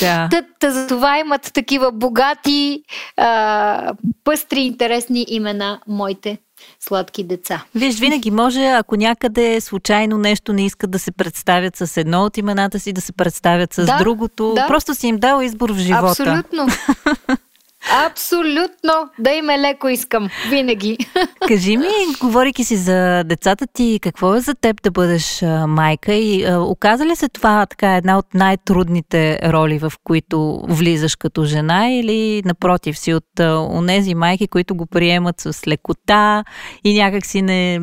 Да. 0.00 0.28
Та, 0.30 0.42
та 0.60 0.70
за 0.70 0.86
това 0.86 1.18
имат 1.18 1.50
такива 1.54 1.92
богати, 1.92 2.82
а, 3.16 3.94
пъстри, 4.24 4.60
интересни 4.60 5.26
имена 5.28 5.80
моите 5.88 6.38
сладки 6.80 7.24
деца. 7.24 7.64
Виж, 7.74 7.98
винаги 7.98 8.30
може, 8.30 8.64
ако 8.66 8.96
някъде 8.96 9.60
случайно 9.60 10.18
нещо 10.18 10.52
не 10.52 10.66
искат 10.66 10.90
да 10.90 10.98
се 10.98 11.12
представят 11.12 11.76
с 11.76 11.96
едно 11.96 12.24
от 12.24 12.36
имената 12.36 12.80
си, 12.80 12.92
да 12.92 13.00
се 13.00 13.12
представят 13.12 13.74
с 13.74 13.86
Да, 13.86 13.98
другото. 13.98 14.52
да. 14.54 14.66
Просто 14.66 14.94
си 14.94 15.06
им 15.06 15.16
дала 15.16 15.44
избор 15.44 15.70
в 15.70 15.78
живота. 15.78 16.06
Абсолютно. 16.08 16.66
Абсолютно. 17.90 19.10
Да 19.18 19.30
им 19.30 19.50
е 19.50 19.58
леко 19.58 19.88
искам. 19.88 20.28
Винаги. 20.50 20.98
Кажи 21.48 21.76
ми, 21.76 21.86
говорики 22.20 22.64
си 22.64 22.76
за 22.76 23.24
децата 23.24 23.66
ти, 23.66 23.98
какво 24.02 24.34
е 24.34 24.40
за 24.40 24.54
теб 24.54 24.82
да 24.82 24.90
бъдеш 24.90 25.42
а, 25.42 25.66
майка 25.66 26.14
и 26.14 26.44
а, 26.44 26.60
оказа 26.60 27.06
ли 27.06 27.16
се 27.16 27.28
това 27.28 27.66
така 27.66 27.96
една 27.96 28.18
от 28.18 28.34
най-трудните 28.34 29.52
роли, 29.52 29.78
в 29.78 29.92
които 30.04 30.64
влизаш 30.68 31.16
като 31.16 31.44
жена 31.44 31.90
или 31.90 32.42
напротив 32.44 32.98
си 32.98 33.14
от 33.14 33.40
а, 33.40 33.58
онези 33.58 34.14
майки, 34.14 34.48
които 34.48 34.74
го 34.74 34.86
приемат 34.86 35.40
с 35.40 35.66
лекота 35.68 36.44
и 36.84 36.94
някак 36.94 37.26
си 37.26 37.42
не... 37.42 37.80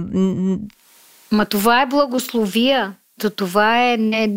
Ма 1.32 1.46
това 1.46 1.82
е 1.82 1.86
благословия. 1.86 2.96
То 3.22 3.30
това 3.30 3.92
е 3.92 3.98
не, 3.98 4.28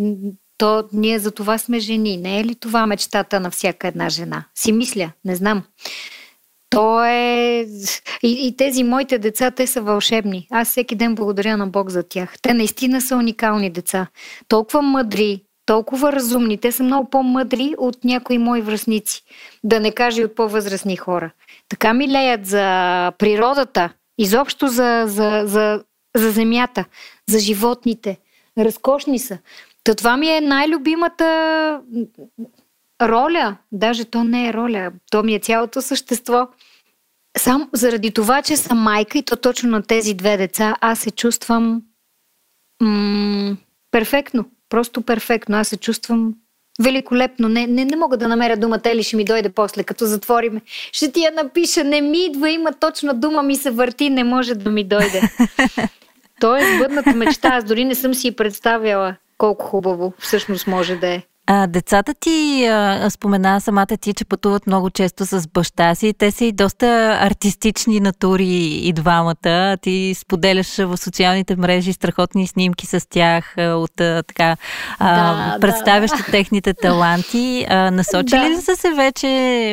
то 0.62 0.84
ние 0.92 1.18
за 1.18 1.30
това 1.30 1.58
сме 1.58 1.78
жени. 1.78 2.16
Не 2.16 2.40
е 2.40 2.44
ли 2.44 2.54
това 2.54 2.86
мечтата 2.86 3.40
на 3.40 3.50
всяка 3.50 3.88
една 3.88 4.08
жена? 4.08 4.44
Си 4.54 4.72
мисля, 4.72 5.10
не 5.24 5.36
знам. 5.36 5.62
То 6.70 7.04
е... 7.04 7.66
И, 8.22 8.46
и 8.46 8.56
тези 8.56 8.84
моите 8.84 9.18
деца, 9.18 9.50
те 9.50 9.66
са 9.66 9.80
вълшебни. 9.80 10.46
Аз 10.50 10.68
всеки 10.68 10.94
ден 10.94 11.14
благодаря 11.14 11.56
на 11.56 11.66
Бог 11.66 11.90
за 11.90 12.02
тях. 12.02 12.34
Те 12.42 12.54
наистина 12.54 13.00
са 13.00 13.16
уникални 13.16 13.70
деца. 13.70 14.06
Толкова 14.48 14.82
мъдри, 14.82 15.42
толкова 15.66 16.12
разумни. 16.12 16.58
Те 16.58 16.72
са 16.72 16.82
много 16.82 17.10
по-мъдри 17.10 17.74
от 17.78 18.04
някои 18.04 18.38
мои 18.38 18.60
връзници. 18.60 19.22
Да 19.64 19.80
не 19.80 19.92
кажа 19.92 20.20
и 20.20 20.24
от 20.24 20.34
по-възрастни 20.34 20.96
хора. 20.96 21.30
Така 21.68 21.92
милеят 21.92 22.46
за 22.46 23.12
природата, 23.18 23.92
изобщо 24.18 24.68
за, 24.68 25.04
за, 25.06 25.42
за, 25.44 25.84
за 26.16 26.30
земята, 26.30 26.84
за 27.28 27.38
животните. 27.38 28.18
Разкошни 28.58 29.18
са. 29.18 29.38
Та 29.84 29.94
това 29.94 30.16
ми 30.16 30.28
е 30.28 30.40
най-любимата 30.40 31.80
роля. 33.02 33.56
Даже 33.72 34.04
то 34.04 34.24
не 34.24 34.48
е 34.48 34.52
роля, 34.52 34.92
то 35.10 35.22
ми 35.22 35.34
е 35.34 35.38
цялото 35.38 35.82
същество. 35.82 36.48
Само 37.38 37.68
заради 37.72 38.10
това, 38.10 38.42
че 38.42 38.56
съм 38.56 38.78
майка 38.78 39.18
и 39.18 39.22
то 39.22 39.36
точно 39.36 39.70
на 39.70 39.82
тези 39.82 40.14
две 40.14 40.36
деца, 40.36 40.76
аз 40.80 40.98
се 40.98 41.10
чувствам 41.10 41.82
м- 42.82 43.56
перфектно. 43.90 44.44
Просто 44.68 45.02
перфектно. 45.02 45.56
Аз 45.56 45.68
се 45.68 45.76
чувствам 45.76 46.34
великолепно. 46.80 47.48
Не, 47.48 47.66
не, 47.66 47.84
не 47.84 47.96
мога 47.96 48.16
да 48.16 48.28
намеря 48.28 48.56
думата, 48.56 48.90
или 48.92 49.02
ще 49.02 49.16
ми 49.16 49.24
дойде 49.24 49.48
после, 49.48 49.84
като 49.84 50.06
затвориме. 50.06 50.60
Ще 50.92 51.12
ти 51.12 51.20
я 51.20 51.30
напиша, 51.30 51.84
не 51.84 52.00
ми 52.00 52.24
идва, 52.24 52.50
има 52.50 52.72
точна 52.72 53.14
дума, 53.14 53.42
ми 53.42 53.56
се 53.56 53.70
върти, 53.70 54.10
не 54.10 54.24
може 54.24 54.54
да 54.54 54.70
ми 54.70 54.84
дойде. 54.84 55.22
То 56.40 56.56
е 56.56 56.76
сбъдната 56.76 57.14
мечта. 57.14 57.48
Аз 57.48 57.64
дори 57.64 57.84
не 57.84 57.94
съм 57.94 58.14
си 58.14 58.28
и 58.28 58.32
представяла 58.32 59.16
колко 59.42 59.66
хубаво 59.66 60.12
всъщност 60.18 60.66
може 60.66 60.96
да 60.96 61.08
е. 61.08 61.22
А, 61.46 61.66
децата 61.66 62.14
ти, 62.20 62.66
а, 62.70 63.10
спомена 63.10 63.60
самата 63.60 63.86
ти, 63.86 64.14
че 64.14 64.24
пътуват 64.24 64.66
много 64.66 64.90
често 64.90 65.24
с 65.26 65.48
баща 65.48 65.94
си. 65.94 66.14
Те 66.18 66.30
са 66.30 66.44
и 66.44 66.52
доста 66.52 67.18
артистични 67.20 68.00
натури 68.00 68.46
и 68.64 68.92
двамата. 68.92 69.76
Ти 69.82 70.14
споделяш 70.18 70.76
в 70.76 70.96
социалните 70.96 71.56
мрежи 71.56 71.92
страхотни 71.92 72.46
снимки 72.46 72.86
с 72.86 73.08
тях 73.08 73.54
от 73.58 74.00
а, 74.00 74.22
така 74.22 74.56
а, 74.98 75.34
Да, 75.52 75.60
представящи 75.60 76.22
техните 76.30 76.74
таланти. 76.82 77.66
А, 77.68 77.90
насочили 77.90 78.40
Да. 78.40 78.50
ли 78.50 78.56
са 78.56 78.76
се 78.76 78.90
вече 78.90 79.28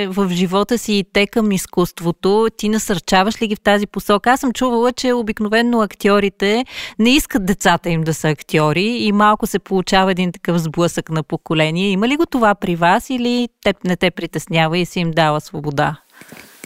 в 0.10 0.30
живота 0.30 0.78
си 0.78 0.94
и 0.94 1.06
те 1.14 1.28
към 1.28 1.52
изкуството? 1.52 2.48
Ти 2.58 2.70
насърчаваш 2.70 3.42
ли 3.42 3.48
ги 3.48 3.56
в 3.56 3.62
тази 3.62 3.88
посока? 3.88 4.32
Аз 4.32 4.40
съм 4.40 4.52
чувала, 4.52 4.92
че 4.92 5.14
обикновенно 5.14 5.82
актьорите 5.82 6.66
не 7.00 7.10
искат 7.10 7.46
децата 7.46 7.90
им 7.90 8.02
да 8.02 8.14
са 8.14 8.30
актьори 8.30 8.84
и 8.84 9.12
малко 9.12 9.48
се 9.48 9.60
получава 9.60 10.12
един 10.12 10.32
такъв 10.32 10.58
сблъсък 10.58 11.10
на 11.10 11.24
поколение. 11.24 11.69
Има 11.78 12.08
ли 12.08 12.16
го 12.18 12.26
това 12.26 12.56
при 12.56 12.76
вас 12.76 13.10
или 13.10 13.50
теб 13.64 13.84
не 13.84 13.96
те 13.96 14.12
притеснява 14.12 14.78
и 14.78 14.86
си 14.86 15.00
им 15.00 15.12
дава 15.12 15.42
свобода? 15.42 15.96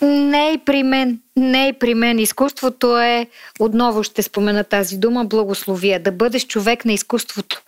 Не 0.02 0.52
и 0.52 0.58
при 0.58 0.84
мен. 0.84 1.20
Не 1.36 1.68
и 1.68 1.74
при 1.74 1.94
мен. 1.94 2.20
Изкуството 2.20 2.98
е, 2.98 3.28
отново 3.60 4.04
ще 4.04 4.22
спомена 4.22 4.64
тази 4.64 4.98
дума, 4.98 5.26
благословие. 5.26 6.00
Да 6.00 6.12
бъдеш 6.12 6.48
човек 6.48 6.86
на 6.86 6.94
изкуството. 6.94 7.62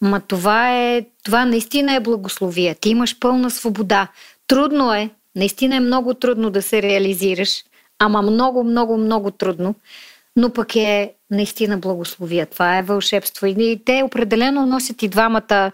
Ма 0.00 0.20
това 0.20 0.78
е, 0.78 1.04
това 1.24 1.44
наистина 1.44 1.94
е 1.94 2.00
благословие. 2.00 2.74
Ти 2.74 2.90
имаш 2.90 3.18
пълна 3.18 3.50
свобода. 3.50 4.08
Трудно 4.46 4.94
е, 4.94 5.10
наистина 5.36 5.76
е 5.76 5.80
много 5.80 6.14
трудно 6.14 6.50
да 6.50 6.62
се 6.62 6.82
реализираш, 6.82 7.64
ама 7.98 8.22
много, 8.22 8.64
много, 8.64 8.96
много 8.96 9.30
трудно, 9.30 9.74
но 10.36 10.52
пък 10.52 10.76
е 10.76 11.12
наистина 11.30 11.78
благословие. 11.78 12.46
Това 12.46 12.78
е 12.78 12.82
вълшебство. 12.82 13.46
И 13.46 13.80
те 13.84 14.02
определено 14.02 14.66
носят 14.66 15.02
и 15.02 15.08
двамата 15.08 15.72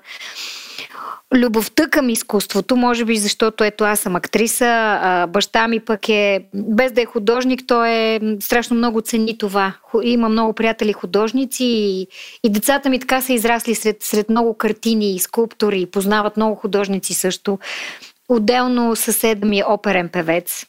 любовта 1.35 1.88
към 1.88 2.09
изкуството, 2.09 2.76
може 2.76 3.05
би 3.05 3.17
защото 3.17 3.64
ето 3.64 3.85
аз 3.85 4.00
съм 4.00 4.17
актриса, 4.17 4.99
а, 5.03 5.26
баща 5.26 5.69
ми 5.69 5.81
пък 5.81 6.09
е, 6.09 6.47
без 6.55 6.93
да 6.93 7.03
е 7.03 7.05
художник, 7.05 7.61
той 7.67 7.91
е 7.91 8.21
страшно 8.41 8.76
много 8.76 9.00
цени 9.00 9.38
това. 9.38 9.75
Има 10.03 10.29
много 10.29 10.53
приятели 10.53 10.93
художници 10.93 11.64
и, 11.64 12.07
и 12.45 12.50
децата 12.50 12.91
ми 12.91 13.00
така 13.00 13.21
са 13.21 13.33
израсли 13.33 13.75
сред, 13.75 14.03
сред 14.03 14.31
много 14.31 14.55
картини 14.55 15.14
и 15.14 15.19
скулптори, 15.19 15.81
и 15.81 15.87
познават 15.87 16.37
много 16.37 16.55
художници 16.55 17.14
също. 17.14 17.59
Отделно 18.29 18.97
съседа 18.97 19.47
ми 19.47 19.59
е 19.59 19.64
оперен 19.69 20.09
певец 20.09 20.67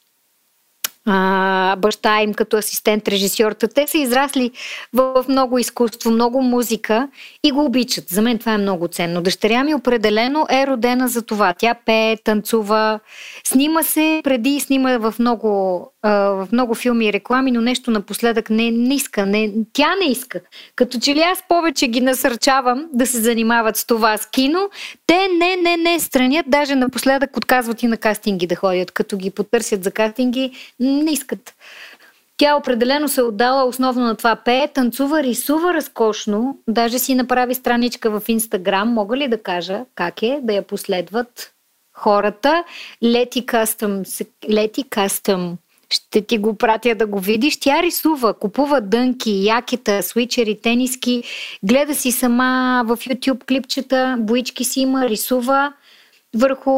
а, 1.06 1.76
баща 1.76 2.22
им 2.22 2.34
като 2.34 2.58
асистент 2.58 3.08
режисьор. 3.08 3.52
Та 3.52 3.68
Те 3.68 3.88
са 3.88 3.98
израсли 3.98 4.52
в, 4.94 5.24
в 5.24 5.28
много 5.28 5.58
изкуство, 5.58 6.12
много 6.12 6.42
музика 6.42 7.08
и 7.44 7.52
го 7.52 7.66
обичат. 7.66 8.10
За 8.10 8.22
мен 8.22 8.40
това 8.40 8.54
е 8.54 8.58
много 8.58 8.88
ценно. 8.88 9.22
Дъщеря 9.22 9.64
ми 9.64 9.76
определено 9.76 10.48
е 10.50 10.68
родена 10.68 11.08
за 11.08 11.22
това. 11.22 11.54
Тя 11.54 11.76
пее, 11.86 12.18
танцува, 12.18 13.00
снима 13.44 13.84
се 13.84 14.22
преди 14.24 14.50
и 14.50 14.60
снима 14.60 14.98
в 14.98 15.16
много, 15.20 15.82
в 16.10 16.48
много 16.52 16.76
филми 16.76 17.06
и 17.06 17.14
реклами, 17.14 17.52
но 17.52 17.62
нещо 17.62 17.92
напоследък 17.92 18.50
не, 18.50 18.72
не 18.72 18.96
иска. 18.96 19.26
Не, 19.26 19.54
тя 19.74 19.96
не 19.96 20.12
иска. 20.12 20.40
Като 20.76 21.00
че 21.00 21.16
ли 21.16 21.22
аз 21.22 21.44
повече 21.50 21.88
ги 21.88 22.02
насърчавам 22.02 22.86
да 22.94 23.06
се 23.06 23.18
занимават 23.18 23.78
с 23.78 23.86
това 23.86 24.18
с 24.18 24.30
кино, 24.30 24.70
те 25.08 25.28
не, 25.40 25.56
не, 25.56 25.78
не 25.78 26.00
странят, 26.00 26.46
даже 26.50 26.76
напоследък 26.76 27.38
отказват 27.38 27.84
и 27.84 27.88
на 27.88 27.98
кастинги 27.98 28.48
да 28.48 28.56
ходят. 28.56 28.92
Като 28.92 29.18
ги 29.18 29.32
потърсят 29.32 29.84
за 29.84 29.92
кастинги, 29.92 30.52
не 30.80 31.12
искат. 31.12 31.54
Тя 32.38 32.56
определено 32.56 33.08
се 33.08 33.22
е 33.22 33.24
отдала 33.24 33.64
основно 33.64 34.02
на 34.02 34.16
това. 34.16 34.36
Пее, 34.36 34.68
танцува, 34.68 35.24
рисува 35.24 35.74
разкошно. 35.74 36.58
Даже 36.68 37.00
си 37.00 37.16
направи 37.16 37.56
страничка 37.56 38.20
в 38.20 38.30
Инстаграм. 38.30 38.90
Мога 38.90 39.18
ли 39.18 39.28
да 39.28 39.44
кажа 39.44 39.86
как 39.96 40.22
е, 40.22 40.40
да 40.44 40.54
я 40.54 40.62
последват 40.62 41.54
хората? 41.94 42.64
Лети 43.04 43.46
Custom, 43.46 44.26
Лети 44.50 44.84
Custom. 44.84 45.56
Ще 45.96 46.22
ти 46.22 46.38
го 46.38 46.58
пратя 46.58 46.96
да 46.96 47.08
го 47.08 47.20
видиш. 47.20 47.58
Тя 47.60 47.84
рисува, 47.84 48.34
купува 48.34 48.82
дънки, 48.82 49.46
якета, 49.46 50.04
свичери, 50.04 50.62
тениски. 50.62 51.24
Гледа 51.64 51.96
си 51.96 52.12
сама 52.12 52.84
в 52.86 52.98
YouTube 52.98 53.46
клипчета, 53.46 54.18
боички 54.20 54.64
си 54.64 54.80
има, 54.80 55.10
рисува 55.10 55.74
върху, 56.36 56.72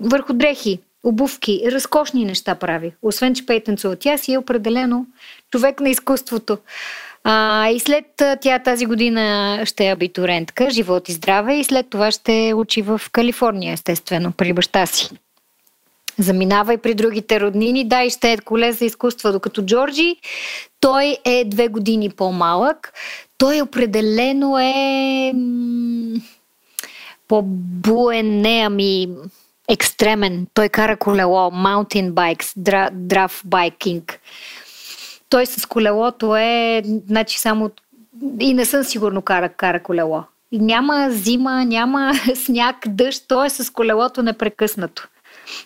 върху 0.00 0.32
дрехи, 0.32 0.78
обувки, 1.04 1.62
разкошни 1.66 2.24
неща 2.24 2.54
прави. 2.54 2.92
Освен, 3.02 3.34
че 3.34 3.46
пей 3.46 3.64
танцува. 3.64 3.96
Тя 3.96 4.18
си 4.18 4.32
е 4.32 4.38
определено 4.38 5.06
човек 5.50 5.80
на 5.80 5.88
изкуството. 5.88 6.58
А, 7.24 7.68
и 7.68 7.80
след 7.80 8.06
тя 8.40 8.58
тази 8.58 8.86
година 8.86 9.60
ще 9.64 9.88
е 9.88 9.92
абитурентка, 9.92 10.70
живот 10.70 11.08
и 11.08 11.12
здраве, 11.12 11.54
и 11.54 11.64
след 11.64 11.90
това 11.90 12.10
ще 12.10 12.52
учи 12.54 12.82
в 12.82 13.00
Калифорния, 13.12 13.72
естествено, 13.72 14.32
при 14.32 14.52
баща 14.52 14.86
си. 14.86 15.10
Заминава 16.18 16.74
и 16.74 16.78
при 16.78 16.94
другите 16.94 17.40
роднини. 17.40 17.88
Да, 17.88 18.02
и 18.02 18.10
ще 18.10 18.32
е 18.32 18.38
коле 18.38 18.72
за 18.72 18.84
изкуства, 18.84 19.32
докато 19.32 19.62
Джорджи, 19.62 20.16
той 20.80 21.16
е 21.24 21.44
две 21.44 21.68
години 21.68 22.10
по-малък. 22.10 22.92
Той 23.38 23.60
определено 23.62 24.58
е 24.58 25.32
по-буен, 27.28 28.40
не, 28.40 28.62
ами 28.66 29.08
екстремен. 29.68 30.46
Той 30.54 30.68
кара 30.68 30.96
колело, 30.96 31.50
mountain 31.50 32.10
bikes, 32.10 32.52
дра, 32.56 32.90
драв 32.92 33.42
байкинг. 33.44 34.20
Той 35.28 35.46
с 35.46 35.66
колелото 35.66 36.36
е, 36.36 36.82
значи 37.08 37.38
само 37.38 37.70
и 38.40 38.54
не 38.54 38.64
съм 38.64 38.84
сигурно 38.84 39.22
кара, 39.22 39.48
кара 39.48 39.82
колело. 39.82 40.24
Няма 40.52 41.06
зима, 41.10 41.64
няма 41.64 42.12
сняг, 42.34 42.76
дъжд, 42.86 43.24
той 43.28 43.46
е 43.46 43.50
с 43.50 43.72
колелото 43.72 44.22
непрекъснато. 44.22 45.08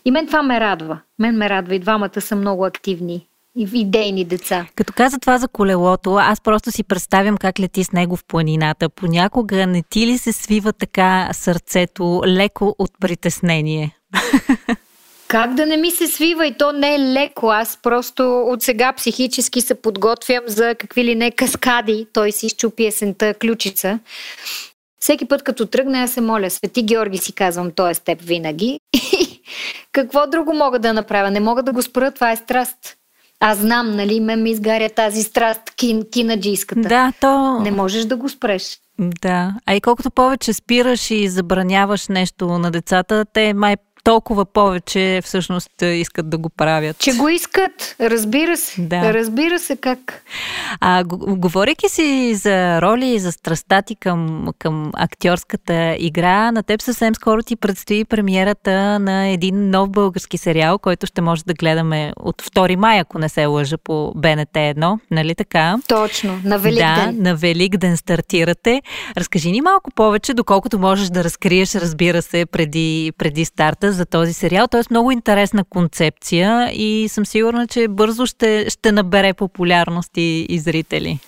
И 0.04 0.10
мен 0.10 0.26
това 0.26 0.42
ме 0.42 0.60
радва. 0.60 1.00
Мен 1.18 1.36
ме 1.36 1.50
радва. 1.50 1.74
И 1.74 1.78
двамата 1.78 2.20
са 2.20 2.36
много 2.36 2.64
активни. 2.64 3.26
идейни 3.56 4.24
деца. 4.24 4.66
Като 4.74 4.92
каза 4.92 5.18
това 5.18 5.38
за 5.38 5.48
колелото, 5.48 6.14
аз 6.14 6.40
просто 6.40 6.70
си 6.70 6.84
представям 6.84 7.36
как 7.36 7.60
лети 7.60 7.84
с 7.84 7.92
него 7.92 8.16
в 8.16 8.24
планината. 8.24 8.88
Понякога 8.88 9.66
не 9.66 9.82
ти 9.90 10.06
ли 10.06 10.18
се 10.18 10.32
свива 10.32 10.72
така 10.72 11.28
сърцето 11.32 12.22
леко 12.26 12.74
от 12.78 12.90
притеснение? 13.00 13.96
Как 15.32 15.54
да 15.54 15.66
не 15.66 15.76
ми 15.76 15.90
се 15.90 16.06
свива 16.06 16.46
и 16.46 16.54
то 16.58 16.72
не 16.72 16.94
е 16.94 16.98
леко. 16.98 17.46
Аз 17.46 17.78
просто 17.82 18.44
от 18.48 18.62
сега 18.62 18.92
психически 18.92 19.60
се 19.60 19.74
подготвям 19.74 20.44
за 20.46 20.74
какви 20.78 21.04
ли 21.04 21.14
не 21.14 21.30
каскади. 21.30 22.06
Той 22.12 22.32
си 22.32 22.46
изчупи 22.46 22.86
есента 22.86 23.34
ключица. 23.34 23.98
Всеки 25.00 25.24
път 25.28 25.42
като 25.42 25.66
тръгна, 25.66 26.02
аз 26.02 26.12
се 26.12 26.20
моля, 26.20 26.50
Свети 26.50 26.82
Георги 26.82 27.18
си 27.18 27.32
казвам, 27.32 27.70
той 27.70 27.90
е 27.90 27.94
с 27.94 28.00
теб 28.00 28.20
винаги. 28.22 28.78
Какво 29.92 30.26
друго 30.26 30.54
мога 30.54 30.78
да 30.78 30.92
направя? 30.92 31.30
Не 31.30 31.40
мога 31.40 31.62
да 31.62 31.72
го 31.72 31.82
спра, 31.82 32.10
това 32.10 32.32
е 32.32 32.36
страст. 32.36 32.96
Аз 33.40 33.58
знам, 33.58 33.90
нали, 33.90 34.20
мен 34.20 34.42
ми 34.42 34.50
изгаря 34.50 34.90
тази 34.90 35.22
страст 35.22 35.60
кин, 35.76 36.02
кинаджийската. 36.12 36.88
Да, 36.88 37.12
то... 37.20 37.60
Не 37.60 37.70
можеш 37.70 38.04
да 38.04 38.16
го 38.16 38.28
спреш. 38.28 38.78
Да, 38.98 39.54
а 39.66 39.74
и 39.74 39.80
колкото 39.80 40.10
повече 40.10 40.52
спираш 40.52 41.10
и 41.10 41.28
забраняваш 41.28 42.08
нещо 42.08 42.46
на 42.46 42.70
децата, 42.70 43.24
те 43.32 43.54
май 43.54 43.76
толкова 44.04 44.44
повече 44.44 45.20
всъщност 45.24 45.82
искат 45.82 46.30
да 46.30 46.38
го 46.38 46.48
правят. 46.48 46.98
Че 46.98 47.12
го 47.12 47.28
искат, 47.28 47.96
разбира 48.00 48.56
се. 48.56 48.80
Да. 48.80 49.14
Разбира 49.14 49.58
се 49.58 49.76
как. 49.76 50.22
А, 50.80 51.04
говорейки 51.04 51.88
си 51.88 52.34
за 52.34 52.82
роли 52.82 53.06
и 53.06 53.18
за 53.18 53.32
страста 53.32 53.82
ти 53.82 53.94
към, 53.94 54.48
към 54.58 54.90
актьорската 54.94 55.96
игра, 55.98 56.52
на 56.52 56.62
теб 56.62 56.82
съвсем 56.82 57.14
скоро 57.14 57.42
ти 57.42 57.56
предстои 57.56 58.04
премиерата 58.04 58.98
на 58.98 59.26
един 59.28 59.70
нов 59.70 59.90
български 59.90 60.38
сериал, 60.38 60.78
който 60.78 61.06
ще 61.06 61.20
може 61.20 61.44
да 61.44 61.54
гледаме 61.54 62.12
от 62.20 62.42
2 62.42 62.76
май, 62.76 63.00
ако 63.00 63.18
не 63.18 63.28
се 63.28 63.46
лъжа, 63.46 63.78
по 63.78 64.12
БНТ 64.16 64.52
1, 64.52 64.98
нали 65.10 65.34
така? 65.34 65.78
Точно, 65.88 66.40
на 66.44 66.58
Велик 66.58 66.78
да, 66.78 67.12
на 67.12 67.36
Велик 67.36 67.76
ден 67.76 67.96
стартирате. 67.96 68.82
Разкажи 69.16 69.50
ни 69.50 69.60
малко 69.60 69.90
повече, 69.90 70.34
доколкото 70.34 70.78
можеш 70.78 71.08
да 71.08 71.24
разкриеш, 71.24 71.74
разбира 71.74 72.22
се, 72.22 72.46
преди, 72.46 73.12
преди 73.18 73.44
старта 73.44 73.91
за 73.92 74.06
този 74.06 74.32
сериал. 74.32 74.66
Е 74.74 74.80
много 74.90 75.10
интересна 75.10 75.64
концепция 75.64 76.70
и 76.72 77.08
съм 77.08 77.26
сигурна, 77.26 77.66
че 77.66 77.88
бързо 77.88 78.26
ще, 78.26 78.70
ще 78.70 78.92
набере 78.92 79.32
популярност 79.32 80.10
и, 80.16 80.46
и 80.48 80.58
зрители. 80.58 81.18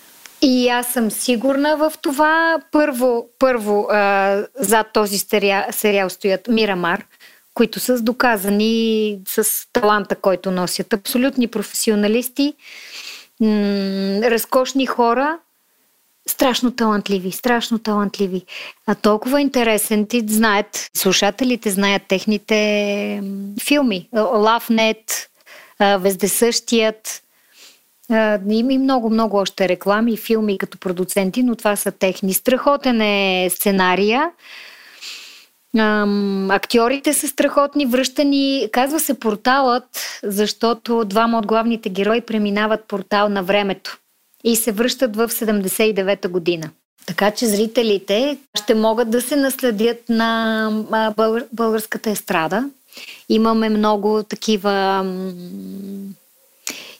И 0.41 0.69
аз 0.69 0.87
съм 0.87 1.11
сигурна 1.11 1.77
в 1.77 1.93
това. 2.01 2.57
Първо, 2.71 3.25
първо 3.39 3.87
а, 3.91 4.43
зад 4.59 4.87
този 4.93 5.17
сериал, 5.17 5.63
сериал 5.71 6.09
стоят 6.09 6.47
Мирамар, 6.47 7.05
които 7.53 7.79
са 7.79 8.01
доказани 8.01 9.17
с 9.27 9.67
таланта, 9.73 10.15
който 10.15 10.51
носят. 10.51 10.93
Абсолютни 10.93 11.47
професионалисти, 11.47 12.53
м- 13.39 13.49
разкошни 14.21 14.85
хора, 14.85 15.37
страшно 16.27 16.71
талантливи, 16.71 17.31
страшно 17.31 17.79
талантливи. 17.79 18.41
А 18.87 18.95
толкова 18.95 19.41
интересен, 19.41 20.07
ти 20.07 20.23
знаят, 20.27 20.89
слушателите 20.93 21.69
знаят 21.69 22.01
техните 22.07 23.23
филми. 23.63 24.09
Лавнет, 24.13 25.29
Вездесъщият, 25.79 27.21
има 28.49 28.73
и 28.73 28.77
много, 28.77 29.09
много 29.09 29.37
още 29.37 29.69
реклами 29.69 30.13
и 30.13 30.17
филми 30.17 30.57
като 30.57 30.77
продуценти, 30.77 31.43
но 31.43 31.55
това 31.55 31.75
са 31.75 31.91
техни. 31.91 32.33
Страхотен 32.33 33.01
е 33.01 33.49
сценария. 33.49 34.31
актьорите 36.49 37.13
са 37.13 37.27
страхотни, 37.27 37.85
връщани. 37.85 38.69
Казва 38.71 38.99
се 38.99 39.19
порталът, 39.19 40.19
защото 40.23 41.05
двама 41.05 41.37
от 41.37 41.47
главните 41.47 41.89
герои 41.89 42.21
преминават 42.21 42.87
портал 42.87 43.29
на 43.29 43.43
времето 43.43 43.99
и 44.45 44.55
се 44.55 44.71
връщат 44.71 45.15
в 45.15 45.29
79-та 45.29 46.29
година. 46.29 46.69
Така 47.05 47.31
че 47.31 47.45
зрителите 47.45 48.37
ще 48.55 48.75
могат 48.75 49.09
да 49.09 49.21
се 49.21 49.35
наследят 49.35 50.09
на 50.09 51.13
българската 51.53 52.09
естрада. 52.09 52.69
Имаме 53.29 53.69
много 53.69 54.23
такива. 54.23 55.05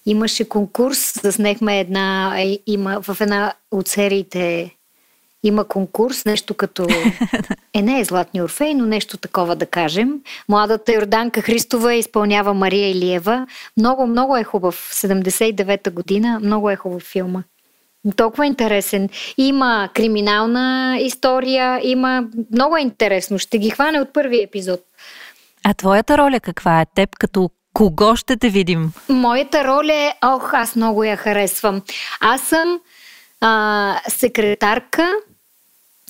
Имаше 0.06 0.50
конкурс, 0.50 1.14
заснехме 1.24 1.80
една, 1.80 2.36
е, 2.38 2.60
има 2.68 3.02
в 3.02 3.22
една 3.22 3.54
от 3.72 3.88
сериите 3.88 4.72
има 5.48 5.66
конкурс, 5.66 6.26
нещо 6.26 6.54
като... 6.54 6.88
Е, 7.74 7.82
не 7.82 8.00
е 8.00 8.04
Златни 8.04 8.42
Орфей, 8.42 8.74
но 8.74 8.86
нещо 8.86 9.18
такова 9.18 9.56
да 9.56 9.66
кажем. 9.66 10.14
Младата 10.50 10.94
Йорданка 10.94 11.42
Христова 11.42 11.94
изпълнява 11.94 12.54
Мария 12.54 12.92
Илиева. 12.92 13.48
Много, 13.78 14.08
много 14.08 14.38
е 14.38 14.44
хубав. 14.44 14.92
79-та 14.94 15.92
година, 15.92 16.40
много 16.44 16.70
е 16.70 16.76
хубав 16.76 17.04
филма. 17.04 17.44
Толкова 18.16 18.46
интересен. 18.46 19.10
Има 19.38 19.90
криминална 19.94 20.98
история, 21.02 21.80
има... 21.84 22.24
Много 22.52 22.78
е 22.78 22.82
интересно. 22.82 23.40
Ще 23.40 23.58
ги 23.58 23.70
хване 23.70 24.00
от 24.00 24.14
първи 24.14 24.44
епизод. 24.44 24.80
А 25.64 25.74
твоята 25.74 26.18
роля 26.18 26.40
каква 26.40 26.82
е? 26.82 26.86
Теб 26.96 27.10
като 27.20 27.50
кого 27.74 28.16
ще 28.16 28.38
те 28.38 28.50
видим? 28.50 28.92
Моята 29.10 29.64
роля 29.64 29.94
е... 29.94 30.14
Ох, 30.26 30.54
аз 30.54 30.76
много 30.76 31.04
я 31.04 31.18
харесвам. 31.18 31.82
Аз 32.22 32.42
съм 32.42 32.80
а, 33.42 34.00
секретарка 34.08 35.12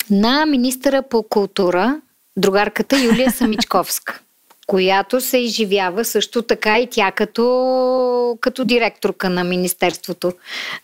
на 0.10 0.46
министъра 0.46 1.02
по 1.02 1.24
култура, 1.24 2.02
другарката 2.38 3.04
Юлия 3.04 3.32
Самичковска, 3.32 4.20
която 4.68 5.22
се 5.22 5.38
изживява 5.38 6.06
също 6.06 6.42
така 6.42 6.80
и 6.80 6.88
тя 6.92 7.12
като, 7.12 8.38
като 8.42 8.66
директорка 8.66 9.30
на 9.30 9.44
Министерството. 9.44 10.34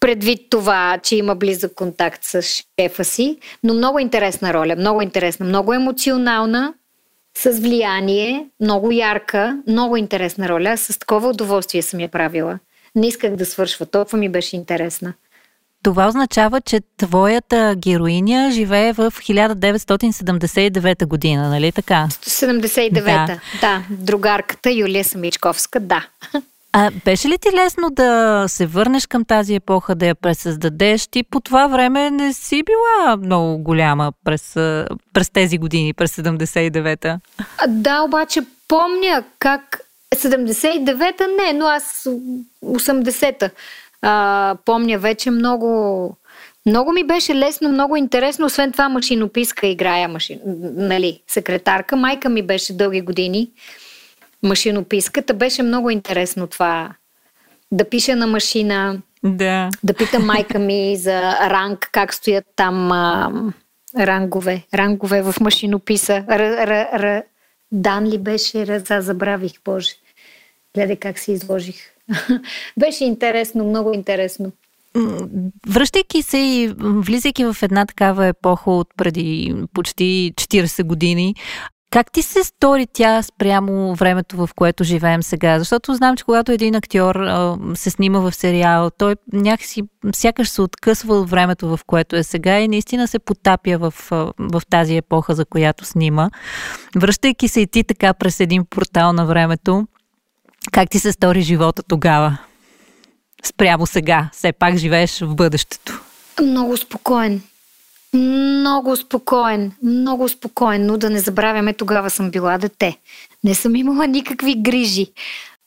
Предвид 0.00 0.40
това, 0.50 0.98
че 1.02 1.16
има 1.16 1.34
близък 1.34 1.74
контакт 1.74 2.24
с 2.24 2.42
шефа 2.42 3.04
си, 3.04 3.38
но 3.62 3.74
много 3.74 3.98
интересна 3.98 4.54
роля, 4.54 4.76
много 4.76 5.02
интересна, 5.02 5.46
много 5.46 5.74
емоционална, 5.74 6.74
с 7.38 7.50
влияние, 7.50 8.46
много 8.60 8.90
ярка, 8.90 9.62
много 9.66 9.96
интересна 9.96 10.48
роля. 10.48 10.76
С 10.76 10.98
такова 10.98 11.28
удоволствие 11.28 11.82
съм 11.82 12.00
я 12.00 12.08
правила. 12.08 12.58
Не 12.94 13.06
исках 13.06 13.36
да 13.36 13.46
свършва, 13.46 13.86
толкова 13.86 14.18
ми 14.18 14.28
беше 14.28 14.56
интересна. 14.56 15.14
Това 15.82 16.08
означава, 16.08 16.60
че 16.60 16.80
твоята 16.96 17.74
героиня 17.76 18.50
живее 18.52 18.92
в 18.92 19.12
1979 19.12 21.06
година, 21.06 21.48
нали 21.48 21.72
така? 21.72 22.08
79-та, 22.10 23.26
да. 23.26 23.40
да. 23.60 23.82
Другарката 23.90 24.70
Юлия 24.70 25.04
Самичковска, 25.04 25.80
да. 25.80 26.06
А 26.72 26.90
беше 27.04 27.28
ли 27.28 27.38
ти 27.38 27.48
лесно 27.52 27.90
да 27.90 28.44
се 28.48 28.66
върнеш 28.66 29.06
към 29.06 29.24
тази 29.24 29.54
епоха, 29.54 29.94
да 29.94 30.06
я 30.06 30.14
пресъздадеш? 30.14 31.06
Ти 31.06 31.22
по 31.22 31.40
това 31.40 31.66
време 31.66 32.10
не 32.10 32.32
си 32.32 32.62
била 32.62 33.16
много 33.16 33.58
голяма 33.58 34.12
през, 34.24 34.52
през 35.12 35.30
тези 35.32 35.58
години, 35.58 35.94
през 35.94 36.16
79-та. 36.16 37.18
Да, 37.68 38.02
обаче 38.02 38.40
помня 38.68 39.24
как 39.38 39.80
79-та 40.16 41.26
не, 41.26 41.52
но 41.52 41.66
аз 41.66 42.08
80-та 42.64 43.50
а, 44.02 44.56
помня 44.64 44.98
вече 44.98 45.30
много... 45.30 46.16
Много 46.66 46.92
ми 46.92 47.04
беше 47.04 47.34
лесно, 47.34 47.68
много 47.68 47.96
интересно. 47.96 48.46
Освен 48.46 48.72
това, 48.72 48.88
машинописка 48.88 49.66
играя, 49.66 50.08
машин, 50.08 50.40
нали, 50.76 51.22
секретарка. 51.26 51.96
Майка 51.96 52.28
ми 52.28 52.42
беше 52.42 52.72
дълги 52.72 53.00
години 53.00 53.50
машинописката. 54.42 55.34
Беше 55.34 55.62
много 55.62 55.90
интересно 55.90 56.46
това. 56.46 56.94
Да 57.72 57.88
пиша 57.88 58.16
на 58.16 58.26
машина, 58.26 59.00
да, 59.24 59.70
да 59.84 59.94
питам 59.94 60.26
майка 60.26 60.58
ми 60.58 60.96
за 60.96 61.20
ранг, 61.50 61.88
как 61.92 62.14
стоят 62.14 62.44
там 62.56 62.92
а, 62.92 63.32
рангове, 63.98 64.62
рангове 64.74 65.22
в 65.22 65.34
машинописа. 65.40 66.24
Р, 66.28 66.66
р, 66.66 66.88
р, 66.92 67.22
Дан 67.72 68.06
ли 68.06 68.18
беше? 68.18 68.66
Раза, 68.66 69.00
забравих, 69.00 69.52
Боже. 69.64 69.90
Гледай 70.74 70.96
как 70.96 71.18
се 71.18 71.32
изложих. 71.32 71.76
Беше 72.78 73.04
интересно, 73.04 73.64
много 73.64 73.92
интересно. 73.92 74.52
Връщайки 75.68 76.22
се 76.22 76.38
и 76.38 76.74
влизайки 76.78 77.44
в 77.44 77.56
една 77.62 77.86
такава 77.86 78.26
епоха 78.26 78.70
от 78.70 78.88
преди 78.96 79.54
почти 79.72 80.32
40 80.36 80.84
години, 80.84 81.34
как 81.90 82.12
ти 82.12 82.22
се 82.22 82.44
стори 82.44 82.86
тя 82.92 83.22
спрямо 83.22 83.94
времето, 83.94 84.36
в 84.36 84.50
което 84.56 84.84
живеем 84.84 85.22
сега? 85.22 85.58
Защото 85.58 85.94
знам, 85.94 86.16
че 86.16 86.24
когато 86.24 86.52
един 86.52 86.74
актьор 86.74 87.16
се 87.74 87.90
снима 87.90 88.18
в 88.18 88.32
сериал, 88.32 88.90
той 88.98 89.16
някакси 89.32 89.82
сякаш 90.14 90.48
се 90.48 90.62
откъсва 90.62 91.14
от 91.14 91.30
времето, 91.30 91.76
в 91.76 91.80
което 91.86 92.16
е 92.16 92.22
сега 92.22 92.60
и 92.60 92.68
наистина 92.68 93.08
се 93.08 93.18
потапя 93.18 93.78
в, 93.78 93.94
в 94.38 94.62
тази 94.70 94.96
епоха, 94.96 95.34
за 95.34 95.44
която 95.44 95.84
снима. 95.84 96.30
Връщайки 96.96 97.48
се 97.48 97.60
и 97.60 97.66
ти 97.66 97.84
така 97.84 98.14
през 98.14 98.40
един 98.40 98.64
портал 98.70 99.12
на 99.12 99.26
времето, 99.26 99.86
как 100.72 100.90
ти 100.90 100.98
се 100.98 101.12
стори 101.12 101.42
живота 101.42 101.82
тогава? 101.82 102.38
Спрямо 103.44 103.86
сега. 103.86 104.30
Все 104.32 104.52
пак 104.52 104.76
живееш 104.76 105.20
в 105.20 105.34
бъдещето. 105.34 106.00
Много 106.42 106.76
спокоен. 106.76 107.42
Много 108.14 108.96
спокоен. 108.96 109.72
Много 109.82 110.28
спокоен. 110.28 110.86
Но 110.86 110.96
да 110.96 111.10
не 111.10 111.18
забравяме, 111.18 111.72
тогава 111.72 112.10
съм 112.10 112.30
била 112.30 112.58
дете. 112.58 112.96
Не 113.44 113.54
съм 113.54 113.76
имала 113.76 114.06
никакви 114.06 114.54
грижи. 114.54 115.06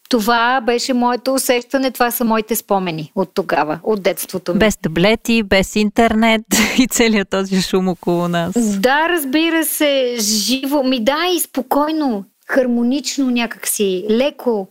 Това 0.10 0.62
беше 0.62 0.94
моето 0.94 1.34
усещане, 1.34 1.92
това 1.92 2.12
са 2.12 2.24
моите 2.26 2.56
спомени 2.56 3.12
от 3.16 3.30
тогава, 3.34 3.80
от 3.84 4.04
детството 4.04 4.54
ми. 4.54 4.60
Без 4.60 4.78
таблети, 4.78 5.44
без 5.44 5.76
интернет 5.76 6.42
и 6.78 6.88
целият 6.88 7.30
този 7.30 7.62
шум 7.62 7.88
около 7.88 8.28
нас. 8.28 8.80
Да, 8.80 9.10
разбира 9.10 9.66
се, 9.66 10.16
живо, 10.20 10.84
ми 10.84 11.04
да 11.04 11.18
и 11.36 11.40
спокойно, 11.40 12.26
хармонично 12.48 13.30
някакси, 13.30 14.06
леко. 14.10 14.68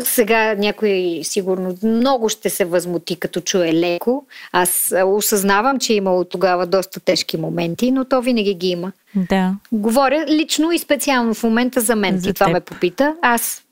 Сега 0.00 0.54
някой 0.54 1.20
сигурно 1.22 1.76
много 1.82 2.28
ще 2.28 2.50
се 2.50 2.64
възмути, 2.64 3.16
като 3.16 3.40
чуе 3.40 3.72
леко. 3.72 4.26
Аз 4.52 4.94
осъзнавам, 5.06 5.78
че 5.78 5.92
е 5.92 5.96
имало 5.96 6.24
тогава 6.24 6.66
доста 6.66 7.00
тежки 7.00 7.36
моменти, 7.36 7.90
но 7.90 8.04
то 8.04 8.22
винаги 8.22 8.54
ги 8.54 8.68
има. 8.68 8.92
Да. 9.14 9.54
Говоря 9.72 10.26
лично 10.28 10.72
и 10.72 10.78
специално 10.78 11.34
в 11.34 11.42
момента 11.42 11.80
за 11.80 11.96
мен. 11.96 12.18
За 12.18 12.26
Ти 12.26 12.34
това 12.34 12.48
ме 12.48 12.60
попита. 12.60 13.16
Аз 13.22 13.62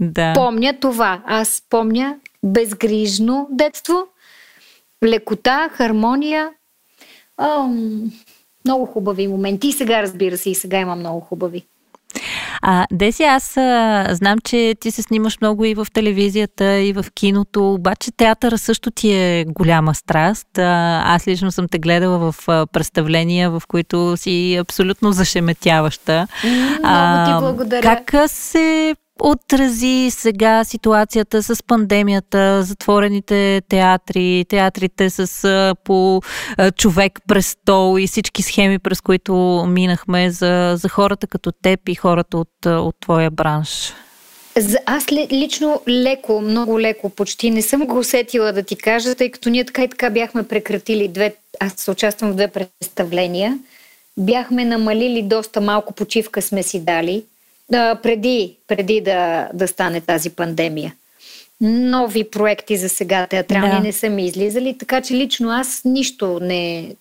да. 0.00 0.32
помня 0.34 0.74
това. 0.80 1.22
Аз 1.26 1.62
помня 1.70 2.16
безгрижно 2.42 3.48
детство, 3.50 4.06
лекота, 5.04 5.68
хармония. 5.72 6.50
Ам, 7.38 8.12
много 8.64 8.86
хубави 8.86 9.28
моменти. 9.28 9.68
И 9.68 9.72
сега, 9.72 10.02
разбира 10.02 10.36
се, 10.36 10.50
и 10.50 10.54
сега 10.54 10.78
има 10.78 10.96
много 10.96 11.20
хубави. 11.20 11.64
А, 12.62 12.86
Деси, 12.92 13.22
аз 13.22 13.56
а, 13.56 14.06
знам, 14.10 14.38
че 14.44 14.74
ти 14.80 14.90
се 14.90 15.02
снимаш 15.02 15.40
много 15.40 15.64
и 15.64 15.74
в 15.74 15.86
телевизията, 15.92 16.78
и 16.78 16.92
в 16.92 17.04
киното, 17.14 17.74
обаче 17.74 18.10
театъра 18.16 18.58
също 18.58 18.90
ти 18.90 19.12
е 19.12 19.44
голяма 19.48 19.94
страст. 19.94 20.58
А, 20.58 21.02
аз 21.06 21.28
лично 21.28 21.52
съм 21.52 21.68
те 21.68 21.78
гледала 21.78 22.32
в 22.32 22.48
а, 22.48 22.66
представления, 22.66 23.50
в 23.50 23.62
които 23.68 24.16
си 24.16 24.56
абсолютно 24.56 25.12
зашеметяваща. 25.12 26.26
Много 26.44 27.24
ти 27.26 27.44
благодаря. 27.44 27.82
Как 27.82 28.30
се 28.30 28.94
отрази 29.20 30.08
сега 30.10 30.64
ситуацията 30.64 31.42
с 31.42 31.62
пандемията, 31.62 32.62
затворените 32.62 33.62
театри, 33.68 34.44
театрите 34.48 35.10
с 35.10 35.74
по 35.84 36.22
човек 36.76 37.18
през 37.28 37.46
стол 37.46 37.98
и 37.98 38.06
всички 38.06 38.42
схеми, 38.42 38.78
през 38.78 39.00
които 39.00 39.64
минахме 39.68 40.30
за, 40.30 40.74
за 40.76 40.88
хората 40.88 41.26
като 41.26 41.52
теб 41.52 41.88
и 41.88 41.94
хората 41.94 42.38
от, 42.38 42.66
от 42.66 42.96
твоя 43.00 43.30
бранш? 43.30 43.94
Аз 44.86 45.12
лично 45.12 45.82
леко, 45.88 46.40
много 46.40 46.80
леко, 46.80 47.10
почти 47.10 47.50
не 47.50 47.62
съм 47.62 47.86
го 47.86 47.98
усетила 47.98 48.52
да 48.52 48.62
ти 48.62 48.76
кажа, 48.76 49.14
тъй 49.14 49.30
като 49.30 49.50
ние 49.50 49.64
така 49.64 49.84
и 49.84 49.88
така 49.88 50.10
бяхме 50.10 50.42
прекратили 50.42 51.08
две, 51.08 51.34
аз 51.60 51.88
участвам 51.88 52.30
в 52.30 52.34
две 52.34 52.48
представления, 52.48 53.58
бяхме 54.16 54.64
намалили 54.64 55.22
доста 55.22 55.60
малко 55.60 55.92
почивка 55.92 56.42
сме 56.42 56.62
си 56.62 56.84
дали, 56.84 57.24
а, 57.72 57.96
преди, 58.02 58.56
преди 58.66 59.00
да, 59.00 59.48
да 59.54 59.68
стане 59.68 60.00
тази 60.00 60.30
пандемия. 60.30 60.94
Нови 61.60 62.30
проекти 62.30 62.76
за 62.76 62.88
сега 62.88 63.26
театрални 63.26 63.70
да. 63.70 63.80
не 63.80 63.92
са 63.92 64.08
ми 64.08 64.26
излизали, 64.26 64.78
така 64.78 65.00
че 65.00 65.14
лично 65.14 65.50
аз 65.50 65.82
нищо 65.84 66.38
не... 66.42 66.94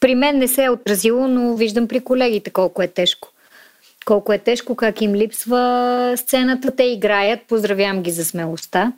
При 0.00 0.14
мен 0.14 0.38
не 0.38 0.48
се 0.48 0.64
е 0.64 0.70
отразило, 0.70 1.28
но 1.28 1.56
виждам 1.56 1.88
при 1.88 2.00
колегите 2.00 2.50
колко 2.50 2.82
е 2.82 2.88
тежко. 2.88 3.28
Колко 4.04 4.32
е 4.32 4.38
тежко, 4.38 4.74
как 4.76 5.00
им 5.00 5.14
липсва 5.14 6.14
сцената. 6.16 6.76
Те 6.76 6.82
играят, 6.82 7.40
поздравявам 7.48 8.02
ги 8.02 8.10
за 8.10 8.24
смелостта. 8.24 8.92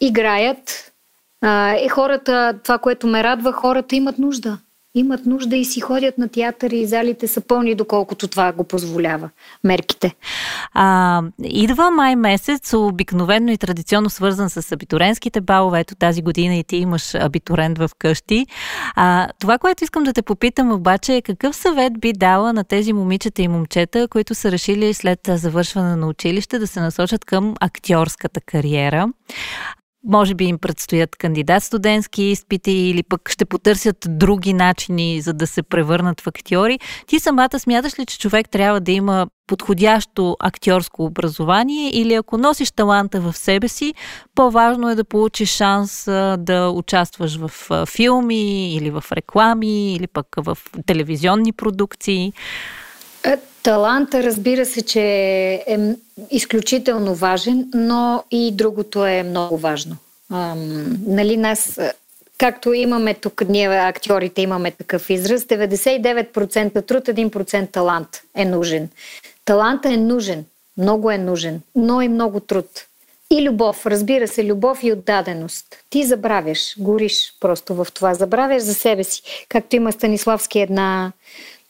Играят. 0.00 0.92
А, 1.40 1.76
и 1.76 1.88
хората, 1.88 2.58
това, 2.62 2.78
което 2.78 3.06
ме 3.06 3.24
радва, 3.24 3.52
хората 3.52 3.96
имат 3.96 4.18
нужда 4.18 4.58
имат 4.94 5.26
нужда 5.26 5.56
и 5.56 5.64
си 5.64 5.80
ходят 5.80 6.18
на 6.18 6.28
театър 6.28 6.70
и 6.70 6.86
залите 6.86 7.28
са 7.28 7.40
пълни, 7.40 7.74
доколкото 7.74 8.28
това 8.28 8.52
го 8.52 8.64
позволява 8.64 9.30
мерките. 9.64 10.14
А, 10.72 11.22
идва 11.44 11.90
май 11.90 12.16
месец, 12.16 12.72
обикновено 12.72 13.52
и 13.52 13.58
традиционно 13.58 14.10
свързан 14.10 14.50
с 14.50 14.72
абитуренските 14.72 15.40
балове. 15.40 15.80
Ето 15.80 15.94
тази 15.94 16.22
година 16.22 16.56
и 16.56 16.64
ти 16.64 16.76
имаш 16.76 17.14
абитурент 17.14 17.78
в 17.78 17.90
къщи. 17.98 18.46
А, 18.94 19.28
това, 19.38 19.58
което 19.58 19.84
искам 19.84 20.04
да 20.04 20.12
те 20.12 20.22
попитам 20.22 20.72
обаче 20.72 21.14
е 21.14 21.22
какъв 21.22 21.56
съвет 21.56 22.00
би 22.00 22.12
дала 22.12 22.52
на 22.52 22.64
тези 22.64 22.92
момичета 22.92 23.42
и 23.42 23.48
момчета, 23.48 24.08
които 24.08 24.34
са 24.34 24.52
решили 24.52 24.94
след 24.94 25.20
завършване 25.28 25.96
на 25.96 26.06
училище 26.06 26.58
да 26.58 26.66
се 26.66 26.80
насочат 26.80 27.24
към 27.24 27.54
актьорската 27.60 28.40
кариера 28.40 29.08
може 30.04 30.34
би 30.34 30.44
им 30.44 30.58
предстоят 30.58 31.16
кандидат 31.16 31.62
студентски 31.62 32.22
изпити 32.22 32.72
или 32.72 33.02
пък 33.02 33.30
ще 33.30 33.44
потърсят 33.44 33.96
други 34.08 34.52
начини, 34.52 35.20
за 35.20 35.32
да 35.32 35.46
се 35.46 35.62
превърнат 35.62 36.20
в 36.20 36.26
актьори. 36.26 36.78
Ти 37.06 37.20
самата 37.20 37.58
смяташ 37.58 37.98
ли, 37.98 38.06
че 38.06 38.18
човек 38.18 38.50
трябва 38.50 38.80
да 38.80 38.92
има 38.92 39.26
подходящо 39.46 40.36
актьорско 40.40 41.04
образование 41.04 41.90
или 41.90 42.14
ако 42.14 42.38
носиш 42.38 42.70
таланта 42.70 43.20
в 43.20 43.36
себе 43.36 43.68
си, 43.68 43.94
по-важно 44.34 44.90
е 44.90 44.94
да 44.94 45.04
получиш 45.04 45.50
шанс 45.50 46.04
да 46.38 46.72
участваш 46.74 47.36
в 47.36 47.50
филми 47.86 48.74
или 48.74 48.90
в 48.90 49.04
реклами 49.12 49.94
или 49.94 50.06
пък 50.06 50.26
в 50.36 50.58
телевизионни 50.86 51.52
продукции? 51.52 52.32
Таланта, 53.62 54.22
разбира 54.22 54.66
се, 54.66 54.82
че 54.82 55.02
е 55.66 55.78
изключително 56.30 57.14
важен, 57.14 57.70
но 57.74 58.24
и 58.30 58.52
другото 58.52 59.06
е 59.06 59.22
много 59.22 59.58
важно. 59.58 59.96
Ам, 60.32 60.96
нали, 61.06 61.36
нас, 61.36 61.80
както 62.38 62.72
имаме 62.72 63.14
тук, 63.14 63.42
ние 63.48 63.68
актьорите 63.68 64.42
имаме 64.42 64.70
такъв 64.70 65.10
израз, 65.10 65.42
99% 65.42 66.86
труд, 66.86 67.04
1% 67.04 67.72
талант 67.72 68.08
е 68.34 68.44
нужен. 68.44 68.88
Таланта 69.44 69.92
е 69.92 69.96
нужен, 69.96 70.44
много 70.76 71.10
е 71.10 71.18
нужен, 71.18 71.60
но 71.76 72.02
и 72.02 72.08
много 72.08 72.40
труд. 72.40 72.66
И 73.30 73.42
любов, 73.48 73.86
разбира 73.86 74.28
се, 74.28 74.44
любов 74.44 74.82
и 74.82 74.92
отдаденост. 74.92 75.66
Ти 75.90 76.04
забравяш, 76.04 76.74
гориш 76.78 77.34
просто 77.40 77.74
в 77.74 77.86
това. 77.94 78.14
Забравяш 78.14 78.62
за 78.62 78.74
себе 78.74 79.04
си. 79.04 79.22
Както 79.48 79.76
има 79.76 79.92
Станиславски 79.92 80.60
една 80.60 81.12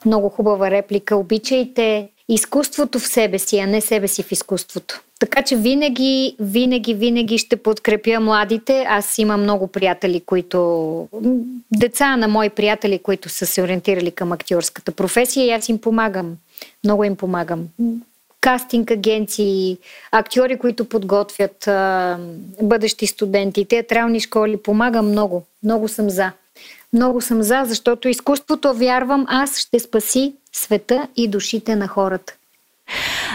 много 0.06 0.28
хубава 0.28 0.70
реплика. 0.70 1.16
Обичайте 1.16 2.08
изкуството 2.28 2.98
в 2.98 3.06
себе 3.06 3.38
си, 3.38 3.58
а 3.58 3.66
не 3.66 3.80
себе 3.80 4.08
си 4.08 4.22
в 4.22 4.32
изкуството. 4.32 5.02
Така 5.20 5.42
че 5.42 5.56
винаги, 5.56 6.36
винаги, 6.40 6.94
винаги 6.94 7.38
ще 7.38 7.56
подкрепя 7.56 8.20
младите. 8.20 8.84
Аз 8.88 9.18
имам 9.18 9.42
много 9.42 9.66
приятели, 9.66 10.20
които... 10.20 11.08
Деца 11.72 12.16
на 12.16 12.28
мои 12.28 12.50
приятели, 12.50 12.98
които 12.98 13.28
са 13.28 13.46
се 13.46 13.62
ориентирали 13.62 14.10
към 14.10 14.32
актьорската 14.32 14.92
професия 14.92 15.46
и 15.46 15.50
аз 15.50 15.68
им 15.68 15.78
помагам. 15.78 16.36
Много 16.84 17.04
им 17.04 17.16
помагам. 17.16 17.68
Кастинг 18.40 18.90
агенции, 18.90 19.78
актьори, 20.12 20.58
които 20.58 20.84
подготвят 20.84 21.68
а, 21.68 22.18
бъдещи 22.62 23.06
студенти, 23.06 23.64
театрални 23.64 24.20
школи. 24.20 24.56
Помагам 24.56 25.08
много. 25.08 25.42
Много 25.62 25.88
съм 25.88 26.10
за. 26.10 26.32
Много 26.92 27.20
съм 27.20 27.42
за, 27.42 27.62
защото 27.64 28.08
изкуството, 28.08 28.74
вярвам, 28.74 29.26
аз 29.28 29.58
ще 29.58 29.78
спаси 29.78 30.34
света 30.52 31.08
и 31.16 31.28
душите 31.28 31.76
на 31.76 31.88
хората. 31.88 32.32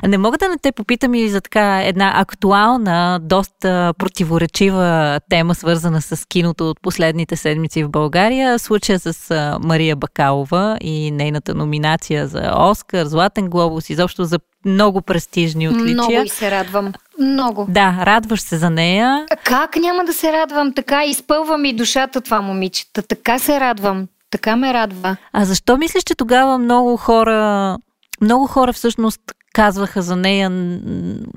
Не 0.08 0.18
мога 0.18 0.38
да 0.38 0.50
не 0.50 0.58
те 0.58 0.72
попитам 0.72 1.14
и 1.14 1.30
за 1.30 1.42
така 1.42 1.82
една 1.84 2.14
актуална, 2.16 3.20
доста 3.22 3.94
противоречива 3.98 5.20
тема, 5.30 5.56
свързана 5.56 6.02
с 6.02 6.28
киното 6.28 6.70
от 6.70 6.82
последните 6.82 7.36
седмици 7.36 7.84
в 7.84 7.90
България. 7.90 8.60
Случая 8.60 9.00
с 9.00 9.34
Мария 9.64 9.96
Бакалова 9.96 10.78
и 10.82 11.12
нейната 11.12 11.56
номинация 11.56 12.28
за 12.28 12.52
Оскар, 12.58 13.06
Златен 13.06 13.50
глобус, 13.50 13.90
изобщо 13.90 14.26
за 14.26 14.40
много 14.66 15.02
престижни 15.02 15.70
отличия. 15.70 15.94
Много 15.94 16.24
и 16.24 16.30
се 16.30 16.52
радвам. 16.52 16.94
Много. 17.20 17.66
Да, 17.70 17.98
радваш 18.02 18.42
се 18.42 18.58
за 18.58 18.70
нея. 18.70 19.26
Как 19.44 19.76
няма 19.76 20.06
да 20.06 20.14
се 20.14 20.32
радвам? 20.32 20.74
Така 20.74 21.06
изпълвам 21.06 21.66
и 21.66 21.74
душата 21.74 22.22
това 22.22 22.42
момичета. 22.42 23.02
Така 23.02 23.40
се 23.40 23.60
радвам. 23.60 24.08
Така 24.32 24.56
ме 24.56 24.74
радва. 24.74 25.18
А 25.34 25.46
защо 25.46 25.78
мислиш, 25.78 26.04
че 26.04 26.16
тогава 26.16 26.58
много 26.58 26.98
хора, 26.98 27.78
много 28.22 28.48
хора 28.48 28.74
всъщност 28.74 29.22
казваха 29.54 30.02
за 30.02 30.16
нея 30.16 30.50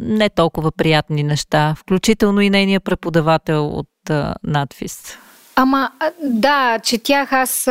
не 0.00 0.28
толкова 0.28 0.72
приятни 0.72 1.22
неща, 1.22 1.74
включително 1.78 2.40
и 2.40 2.50
нейния 2.50 2.80
преподавател 2.80 3.66
от 3.68 3.88
uh, 4.08 4.34
надфис? 4.44 5.18
Ама, 5.56 5.90
да, 6.22 6.78
четях 6.78 7.32
аз, 7.32 7.68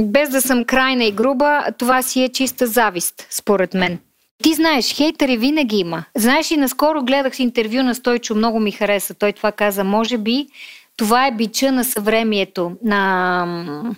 без 0.00 0.28
да 0.28 0.42
съм 0.42 0.64
крайна 0.64 1.04
и 1.04 1.12
груба, 1.12 1.64
това 1.78 2.02
си 2.02 2.22
е 2.22 2.28
чиста 2.28 2.66
завист, 2.66 3.26
според 3.30 3.74
мен. 3.74 3.98
Ти 4.42 4.54
знаеш, 4.54 4.94
хейтери 4.94 5.36
винаги 5.36 5.76
има. 5.76 6.04
Знаеш 6.16 6.50
и 6.50 6.56
наскоро 6.56 7.02
гледах 7.02 7.38
интервю 7.38 7.82
на 7.82 7.94
Стойчо, 7.94 8.34
много 8.34 8.60
ми 8.60 8.72
хареса. 8.72 9.14
Той 9.14 9.32
това 9.32 9.52
каза, 9.52 9.84
може 9.84 10.18
би 10.18 10.46
това 10.96 11.26
е 11.26 11.32
бича 11.32 11.72
на 11.72 11.84
съвремието, 11.84 12.72
на... 12.84 13.94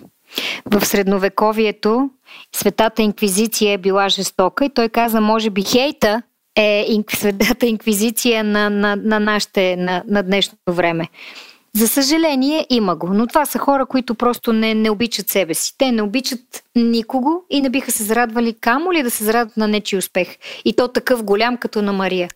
в 0.65 0.85
средновековието. 0.85 2.09
Светата 2.55 3.01
инквизиция 3.01 3.73
е 3.73 3.77
била 3.77 4.09
жестока 4.09 4.65
и 4.65 4.69
той 4.69 4.89
каза, 4.89 5.21
може 5.21 5.49
би 5.49 5.61
хейта 5.61 6.21
е 6.55 6.85
светата 7.15 7.65
инквизиция 7.65 8.43
на, 8.43 8.69
на, 8.69 8.95
на, 8.95 9.19
нашите, 9.19 9.75
на, 9.75 10.03
на 10.07 10.23
днешното 10.23 10.73
време. 10.73 11.07
За 11.77 11.87
съжаление, 11.87 12.67
има 12.69 12.95
го. 12.95 13.07
Но 13.13 13.27
това 13.27 13.45
са 13.45 13.59
хора, 13.59 13.85
които 13.85 14.15
просто 14.15 14.53
не, 14.53 14.73
не 14.73 14.89
обичат 14.89 15.29
себе 15.29 15.53
си. 15.53 15.73
Те 15.77 15.91
не 15.91 16.01
обичат 16.01 16.39
никого 16.75 17.43
и 17.49 17.61
не 17.61 17.69
биха 17.69 17.91
се 17.91 18.03
зарадвали 18.03 18.53
камо 18.61 18.93
ли 18.93 19.03
да 19.03 19.11
се 19.11 19.23
зарадват 19.23 19.57
на 19.57 19.67
нечи 19.67 19.97
успех. 19.97 20.27
И 20.65 20.75
то 20.75 20.87
такъв 20.87 21.23
голям, 21.23 21.57
като 21.57 21.81
на 21.81 21.93
Мария. 21.93 22.29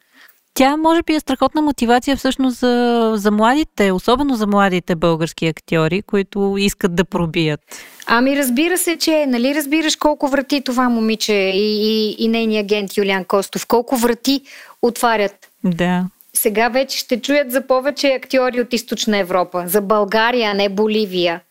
Тя 0.54 0.78
може 0.78 1.04
би 1.04 1.14
е 1.14 1.20
страхотна 1.20 1.62
мотивация 1.62 2.18
всъщност 2.18 2.58
за, 2.58 3.14
за 3.16 3.32
младите, 3.32 3.92
особено 3.92 4.36
за 4.36 4.48
младите 4.48 4.96
български 4.96 5.48
актьори, 5.48 6.02
които 6.02 6.56
искат 6.60 6.96
да 6.96 7.06
пробият. 7.06 7.60
Ами 8.08 8.38
разбира 8.38 8.78
се, 8.78 8.98
че 8.98 9.26
нали 9.28 9.56
разбираш 9.56 9.96
колко 9.96 10.28
врати 10.28 10.62
това 10.62 10.90
момиче 10.90 11.34
и, 11.34 11.90
и, 11.90 12.16
и 12.20 12.28
нейният 12.28 12.64
агент 12.64 12.98
Юлиан 12.98 13.26
Костов, 13.26 13.68
колко 13.68 13.98
врати 13.98 14.42
отварят. 14.82 15.34
Да. 15.64 16.06
Сега 16.38 16.70
вече 16.70 16.98
ще 16.98 17.22
чуят 17.22 17.52
за 17.52 17.68
повече 17.68 18.08
актьори 18.08 18.62
от 18.62 18.74
Източна 18.74 19.18
Европа, 19.18 19.64
за 19.68 19.82
България, 19.82 20.52
а 20.52 20.54
не 20.54 20.70
Боливия. 20.70 21.42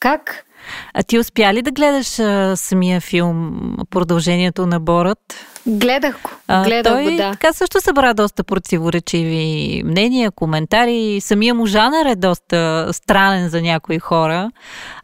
Как? 0.00 0.44
А 0.94 1.02
ти 1.02 1.18
успя 1.18 1.54
ли 1.54 1.62
да 1.62 1.70
гледаш 1.70 2.18
а, 2.18 2.56
самия 2.56 3.00
филм 3.00 3.60
Продължението 3.90 4.66
на 4.66 4.80
Борът? 4.80 5.18
Гледах 5.66 6.20
го. 6.22 6.30
Гледах 6.64 6.92
той 6.92 7.04
го, 7.04 7.10
да. 7.10 7.30
така 7.32 7.52
също 7.52 7.80
събра 7.80 8.14
доста 8.14 8.44
противоречиви 8.44 9.82
мнения, 9.84 10.30
коментари. 10.30 11.20
Самия 11.20 11.54
му 11.54 11.66
жанър 11.66 12.06
е 12.06 12.16
доста 12.16 12.88
странен 12.92 13.48
за 13.48 13.62
някои 13.62 13.98
хора, 13.98 14.50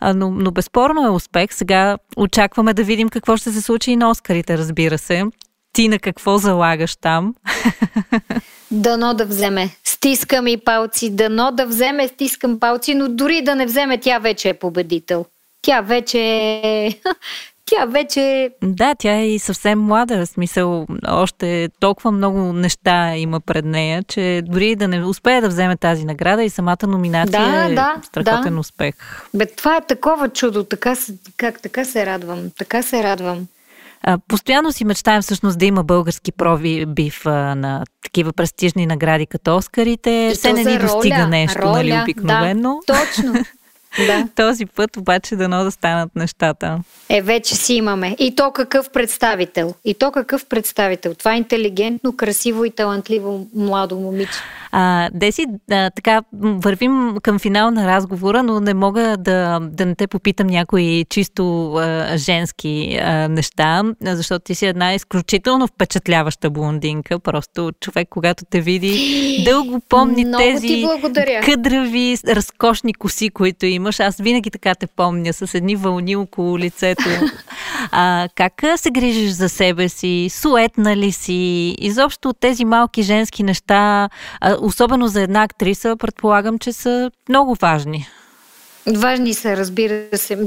а, 0.01 0.14
но, 0.14 0.31
но 0.31 0.51
безспорно 0.51 1.07
е 1.07 1.11
успех. 1.11 1.55
Сега 1.55 1.97
очакваме 2.16 2.75
да 2.75 2.85
видим 2.85 3.09
какво 3.09 3.37
ще 3.37 3.53
се 3.53 3.62
случи 3.62 3.90
и 3.90 3.97
на 3.97 4.11
Оскарите, 4.11 4.59
разбира 4.59 4.99
се. 4.99 5.25
Ти 5.73 5.88
на 5.88 5.99
какво 5.99 6.38
залагаш 6.38 6.97
там? 6.97 7.35
Дано 8.75 9.15
да 9.15 9.25
вземе. 9.25 9.71
Стискам 9.85 10.47
и 10.47 10.57
палци. 10.57 11.11
Дано 11.11 11.51
да 11.53 11.67
вземе, 11.67 12.09
стискам 12.09 12.61
палци, 12.61 12.95
но 12.95 13.09
дори 13.09 13.43
да 13.43 13.55
не 13.55 13.67
вземе, 13.67 13.99
тя 13.99 14.19
вече 14.19 14.49
е 14.49 14.55
победител. 14.55 15.27
Тя 15.63 15.81
вече 15.81 16.19
е... 16.65 16.91
Тя 17.67 17.85
вече... 17.85 18.51
Да, 18.63 18.95
тя 18.99 19.13
е 19.15 19.29
и 19.29 19.39
съвсем 19.39 19.81
млада. 19.81 20.17
В 20.17 20.27
смисъл, 20.27 20.87
още 21.09 21.69
толкова 21.81 22.11
много 22.11 22.39
неща 22.39 23.17
има 23.17 23.41
пред 23.41 23.65
нея, 23.65 24.03
че 24.03 24.43
дори 24.45 24.77
да 24.77 24.89
не 24.89 25.05
успее 25.05 25.41
да 25.41 25.49
вземе 25.49 25.77
тази 25.77 26.05
награда 26.05 26.43
и 26.45 26.51
самата 26.51 26.87
номинация 26.87 27.41
Да, 27.41 27.65
е 27.65 27.75
да, 27.75 27.97
страхотен 28.03 28.55
да. 28.55 28.61
успех. 28.61 28.95
Бе, 29.35 29.47
това 29.47 29.77
е 29.77 29.87
такова 29.87 30.29
чудо. 30.29 30.65
Така, 30.65 30.95
се- 30.95 31.15
как, 31.37 31.63
така 31.63 31.85
се 31.85 32.07
радвам. 32.07 32.41
Така 32.59 32.83
се 32.83 33.03
радвам. 33.03 33.47
Постоянно 34.29 34.73
си 34.73 34.85
мечтаем 34.85 35.23
всъщност 35.23 35.59
да 35.59 35.64
има 35.64 35.85
български 35.85 36.33
пробив 36.33 37.27
а, 37.27 37.55
на 37.55 37.85
такива 38.03 38.33
престижни 38.33 38.87
награди 38.87 39.27
като 39.27 39.57
Оскарите. 39.57 40.31
И 40.33 40.35
Все 40.35 40.53
не 40.53 40.64
ни 40.64 40.79
достига 40.79 41.17
роля, 41.17 41.29
нещо, 41.29 41.62
роля, 41.62 41.73
нали, 41.73 42.01
обикновено. 42.03 42.81
Да, 42.87 42.95
точно. 42.95 43.35
да. 43.99 44.29
Този 44.37 44.67
път 44.67 44.97
обаче 44.97 45.37
дано 45.37 45.65
да 45.65 45.71
станат 45.71 46.17
нещата. 46.17 46.79
Е, 47.09 47.23
вече 47.23 47.55
си 47.55 47.75
имаме. 47.75 48.17
И 48.19 48.35
то 48.35 48.51
какъв 48.51 48.91
представител. 48.91 49.75
И 49.85 49.95
то 49.95 50.11
какъв 50.11 50.47
представител. 50.47 51.15
Това 51.15 51.35
е 51.35 51.39
интелигентно, 51.39 52.17
красиво 52.17 52.65
и 52.65 52.71
талантливо 52.71 53.47
младо 53.55 53.97
момиче. 53.97 54.39
А, 54.77 55.11
Деси, 55.13 55.47
а, 55.71 55.91
така 55.91 56.23
вървим 56.43 57.17
към 57.23 57.39
финал 57.39 57.71
на 57.71 57.87
разговора, 57.87 58.43
но 58.43 58.61
не 58.61 58.75
мога 58.75 59.17
да, 59.19 59.61
да 59.63 59.87
не 59.87 59.95
те 59.95 60.07
попитам 60.07 60.47
някои 60.47 61.07
чисто 61.11 61.75
а, 61.75 62.17
женски 62.17 62.99
а, 63.03 63.29
неща, 63.29 63.83
защото 64.03 64.45
ти 64.45 64.55
си 64.55 64.67
една 64.67 64.95
изключително 64.95 65.67
впечатляваща 65.67 66.51
блондинка. 66.51 67.19
Просто 67.19 67.71
човек, 67.81 68.09
когато 68.11 68.45
те 68.51 68.61
види, 68.61 69.43
дълго 69.45 69.81
помни 69.89 70.25
Много 70.25 70.45
тези 70.45 70.67
ти 70.67 70.83
благодаря. 70.83 71.41
къдрави, 71.41 72.17
разкошни 72.29 72.95
коси, 72.95 73.31
които 73.31 73.67
имаш. 73.85 74.01
Аз 74.01 74.16
винаги 74.16 74.51
така 74.51 74.75
те 74.75 74.87
помня, 74.87 75.33
с 75.33 75.55
едни 75.55 75.77
вълни 75.77 76.16
около 76.16 76.59
лицето. 76.59 77.05
А, 77.92 78.29
как 78.35 78.53
се 78.77 78.90
грижиш 78.90 79.31
за 79.31 79.49
себе 79.49 79.88
си? 79.88 80.29
Суетна 80.31 80.97
ли 80.97 81.12
си? 81.12 81.75
Изобщо 81.79 82.33
тези 82.33 82.64
малки 82.64 83.03
женски 83.03 83.42
неща, 83.42 84.09
особено 84.61 85.09
за 85.09 85.23
една 85.23 85.42
актриса, 85.42 85.97
предполагам, 85.97 86.59
че 86.59 86.73
са 86.73 87.11
много 87.29 87.55
важни. 87.55 88.09
Важни 88.87 89.35
са, 89.35 89.57
разбира 89.57 90.18
се. 90.18 90.38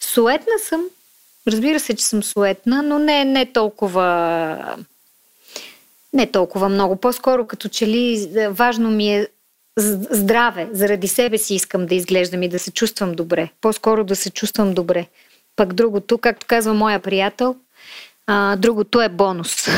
Суетна 0.00 0.58
съм. 0.68 0.80
Разбира 1.48 1.80
се, 1.80 1.96
че 1.96 2.04
съм 2.04 2.22
суетна, 2.22 2.82
но 2.82 2.98
не, 2.98 3.24
не 3.24 3.46
толкова 3.46 4.76
не 6.12 6.26
толкова 6.26 6.68
много. 6.68 6.96
По-скоро 6.96 7.46
като 7.46 7.68
че 7.68 7.86
ли 7.86 8.30
е, 8.36 8.48
важно 8.48 8.90
ми 8.90 9.14
е 9.14 9.28
здраве. 9.78 10.68
Заради 10.72 11.08
себе 11.08 11.38
си 11.38 11.54
искам 11.54 11.86
да 11.86 11.94
изглеждам 11.94 12.42
и 12.42 12.48
да 12.48 12.58
се 12.58 12.70
чувствам 12.70 13.12
добре. 13.12 13.48
По-скоро 13.60 14.04
да 14.04 14.16
се 14.16 14.30
чувствам 14.30 14.74
добре. 14.74 15.06
Пък 15.56 15.74
другото, 15.74 16.18
както 16.18 16.46
казва 16.46 16.74
моя 16.74 16.98
приятел, 16.98 17.56
а, 18.26 18.56
другото 18.56 19.00
е 19.00 19.08
бонус. 19.08 19.68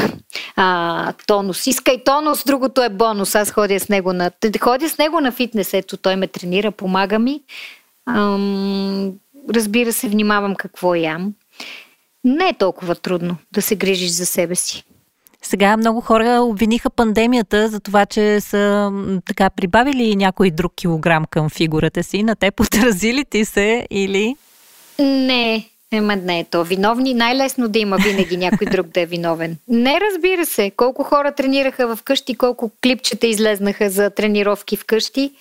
А, 0.57 1.13
тонус. 1.27 1.67
Искай 1.67 2.05
тонус, 2.05 2.45
другото 2.45 2.83
е 2.83 2.89
бонус. 2.89 3.35
Аз 3.35 3.51
ходя 3.51 3.81
с 3.81 3.89
него 3.89 4.13
на, 4.13 4.31
ходя 4.61 4.89
с 4.89 4.99
него 4.99 5.21
на 5.21 5.33
фитнес. 5.33 5.75
Ето, 5.75 5.97
той 5.97 6.17
ме 6.17 6.27
тренира, 6.27 6.71
помага 6.71 7.19
ми. 7.19 7.43
Ам, 8.07 9.13
разбира 9.55 9.93
се, 9.93 10.09
внимавам 10.09 10.55
какво 10.55 10.95
ям. 10.95 11.35
Не 12.25 12.49
е 12.49 12.55
толкова 12.59 12.95
трудно 12.95 13.37
да 13.53 13.63
се 13.63 13.77
грижиш 13.77 14.11
за 14.11 14.27
себе 14.27 14.55
си. 14.55 14.85
Сега 15.43 15.77
много 15.77 16.01
хора 16.01 16.41
обвиниха 16.43 16.91
пандемията 16.91 17.69
за 17.69 17.81
това, 17.81 18.07
че 18.07 18.41
са 18.41 18.93
така 19.27 19.51
прибавили 19.51 20.17
някой 20.17 20.51
друг 20.51 20.73
килограм 20.77 21.25
към 21.31 21.51
фигурата 21.51 22.03
си. 22.03 22.23
На 22.23 22.37
те 22.37 22.51
подразили 22.51 23.25
ти 23.25 23.45
се 23.45 23.87
или... 23.91 24.37
Не, 24.99 25.71
Ема 25.93 26.17
не 26.17 26.41
е 26.41 26.45
то. 26.45 26.65
Виновни 26.65 27.15
най-лесно 27.15 27.69
да 27.69 27.79
има 27.79 27.97
винаги 27.97 28.37
някой 28.37 28.67
друг 28.67 28.87
да 28.87 29.01
е 29.01 29.07
виновен. 29.07 29.57
Не, 29.69 29.99
разбира 30.01 30.47
се. 30.47 30.71
Колко 30.71 31.03
хора 31.03 31.33
тренираха 31.33 31.97
вкъщи, 31.97 32.35
колко 32.35 32.71
клипчета 32.83 33.27
излезнаха 33.27 33.91
за 33.91 34.11
тренировки 34.11 34.77
вкъщи. 34.77 35.33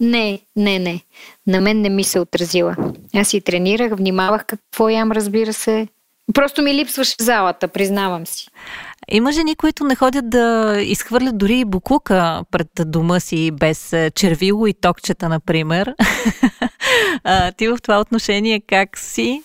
Не, 0.00 0.40
не, 0.56 0.78
не. 0.78 1.00
На 1.46 1.60
мен 1.60 1.80
не 1.80 1.88
ми 1.88 2.04
се 2.04 2.20
отразила. 2.20 2.76
Аз 3.14 3.28
си 3.28 3.40
тренирах, 3.40 3.92
внимавах 3.96 4.44
какво 4.44 4.88
ям, 4.88 5.12
разбира 5.12 5.52
се. 5.52 5.88
Просто 6.34 6.62
ми 6.62 6.74
липсваше 6.74 7.14
залата, 7.20 7.68
признавам 7.68 8.26
си. 8.26 8.48
Има 9.08 9.32
жени, 9.32 9.56
които 9.56 9.84
не 9.84 9.94
ходят 9.94 10.30
да 10.30 10.76
изхвърлят 10.80 11.38
дори 11.38 11.58
и 11.58 11.64
буклука 11.64 12.44
пред 12.50 12.68
дома 12.78 13.20
си 13.20 13.50
без 13.50 13.92
е, 13.92 14.10
червило 14.10 14.66
и 14.66 14.74
токчета, 14.74 15.28
например. 15.28 15.94
а, 17.24 17.52
ти 17.52 17.68
в 17.68 17.78
това 17.82 18.00
отношение 18.00 18.60
как 18.60 18.98
си? 18.98 19.42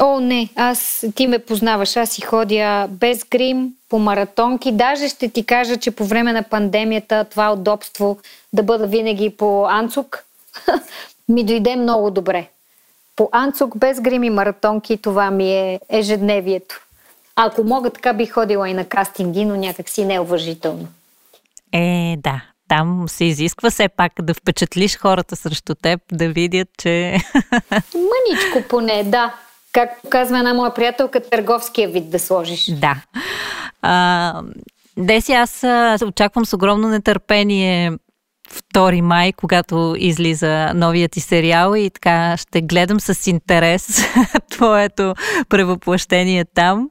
О, 0.00 0.20
не, 0.20 0.48
аз, 0.56 1.06
ти 1.14 1.26
ме 1.26 1.38
познаваш, 1.38 1.96
аз 1.96 2.10
си 2.10 2.20
ходя 2.22 2.88
без 2.90 3.24
грим, 3.24 3.70
по 3.88 3.98
маратонки. 3.98 4.72
Даже 4.72 5.08
ще 5.08 5.28
ти 5.28 5.46
кажа, 5.46 5.76
че 5.76 5.90
по 5.90 6.04
време 6.04 6.32
на 6.32 6.42
пандемията 6.42 7.24
това 7.24 7.52
удобство 7.52 8.18
да 8.52 8.62
бъда 8.62 8.86
винаги 8.86 9.30
по 9.30 9.66
анцук 9.68 10.24
ми 11.28 11.44
дойде 11.44 11.76
много 11.76 12.10
добре. 12.10 12.48
По 13.16 13.28
анцук, 13.32 13.78
без 13.78 14.00
грим 14.00 14.22
и 14.22 14.30
маратонки, 14.30 14.96
това 14.96 15.30
ми 15.30 15.52
е 15.52 15.80
ежедневието. 15.88 16.80
Ако 17.36 17.64
мога, 17.64 17.90
така 17.90 18.12
би 18.12 18.26
ходила 18.26 18.68
и 18.68 18.74
на 18.74 18.84
кастинги, 18.84 19.44
но 19.44 19.56
някак 19.56 19.88
си 19.88 20.04
не 20.04 20.14
е 20.14 20.20
уважително. 20.20 20.88
Е, 21.72 22.16
да. 22.18 22.42
Там 22.68 23.04
се 23.08 23.24
изисква 23.24 23.70
все 23.70 23.88
пак 23.88 24.12
да 24.22 24.34
впечатлиш 24.34 24.98
хората 24.98 25.36
срещу 25.36 25.74
теб, 25.74 26.00
да 26.12 26.28
видят, 26.28 26.68
че... 26.78 27.10
Мъничко 27.94 28.68
поне, 28.68 29.04
да. 29.04 29.34
Както 29.72 30.08
казва 30.08 30.38
една 30.38 30.54
моя 30.54 30.74
приятелка, 30.74 31.22
търговския 31.22 31.88
вид 31.88 32.10
да 32.10 32.18
сложиш. 32.18 32.70
Да. 32.70 32.96
А, 33.82 34.42
Деси, 34.96 35.32
аз 35.32 35.64
очаквам 36.06 36.46
с 36.46 36.52
огромно 36.52 36.88
нетърпение 36.88 37.92
2 38.74 39.00
май, 39.00 39.32
когато 39.32 39.94
излиза 39.98 40.72
новият 40.74 41.12
ти 41.12 41.20
сериал 41.20 41.74
и 41.76 41.90
така 41.90 42.36
ще 42.36 42.62
гледам 42.62 43.00
с 43.00 43.26
интерес 43.26 44.04
твоето 44.50 45.14
превъплъщение 45.48 46.44
там. 46.44 46.90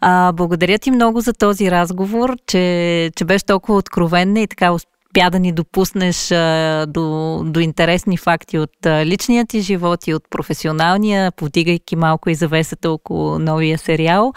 А, 0.00 0.32
благодаря 0.32 0.78
ти 0.78 0.90
много 0.90 1.20
за 1.20 1.32
този 1.32 1.70
разговор, 1.70 2.36
че, 2.46 3.10
че 3.16 3.24
беше 3.24 3.44
толкова 3.44 3.78
откровенна 3.78 4.40
и 4.40 4.46
така 4.46 4.72
успя 5.10 5.30
да 5.30 5.38
ни 5.38 5.52
допуснеш 5.52 6.30
а, 6.30 6.86
до, 6.88 7.42
до 7.44 7.60
интересни 7.60 8.16
факти 8.16 8.58
от 8.58 8.86
а, 8.86 9.06
личния 9.06 9.46
ти 9.46 9.60
живот 9.60 10.06
и 10.06 10.14
от 10.14 10.22
професионалния, 10.30 11.32
повдигайки 11.32 11.96
малко 11.96 12.30
и 12.30 12.34
завесата 12.34 12.90
около 12.90 13.38
новия 13.38 13.78
сериал. 13.78 14.32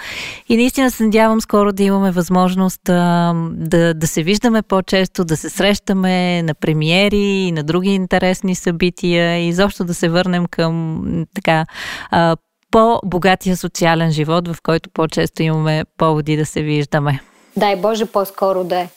И 0.49 0.57
наистина 0.57 0.91
се 0.91 1.03
надявам 1.03 1.41
скоро 1.41 1.71
да 1.73 1.83
имаме 1.83 2.11
възможност 2.11 2.89
а, 2.89 3.33
да, 3.51 3.93
да 3.93 4.07
се 4.07 4.23
виждаме 4.23 4.61
по-често, 4.61 5.25
да 5.25 5.37
се 5.37 5.49
срещаме 5.49 6.43
на 6.43 6.53
премиери 6.53 7.17
и 7.17 7.51
на 7.51 7.63
други 7.63 7.89
интересни 7.89 8.55
събития 8.55 9.37
и 9.37 9.47
изобщо 9.47 9.83
да 9.83 9.93
се 9.93 10.09
върнем 10.09 10.45
към 10.45 11.25
така 11.35 11.65
а, 12.11 12.35
по-богатия 12.71 13.57
социален 13.57 14.11
живот, 14.11 14.47
в 14.47 14.55
който 14.63 14.89
по-често 14.93 15.43
имаме 15.43 15.83
поводи 15.97 16.37
да 16.37 16.45
се 16.45 16.61
виждаме. 16.61 17.19
Дай 17.57 17.75
Боже, 17.75 18.05
по-скоро 18.05 18.63
да 18.63 18.79
е. 18.79 18.89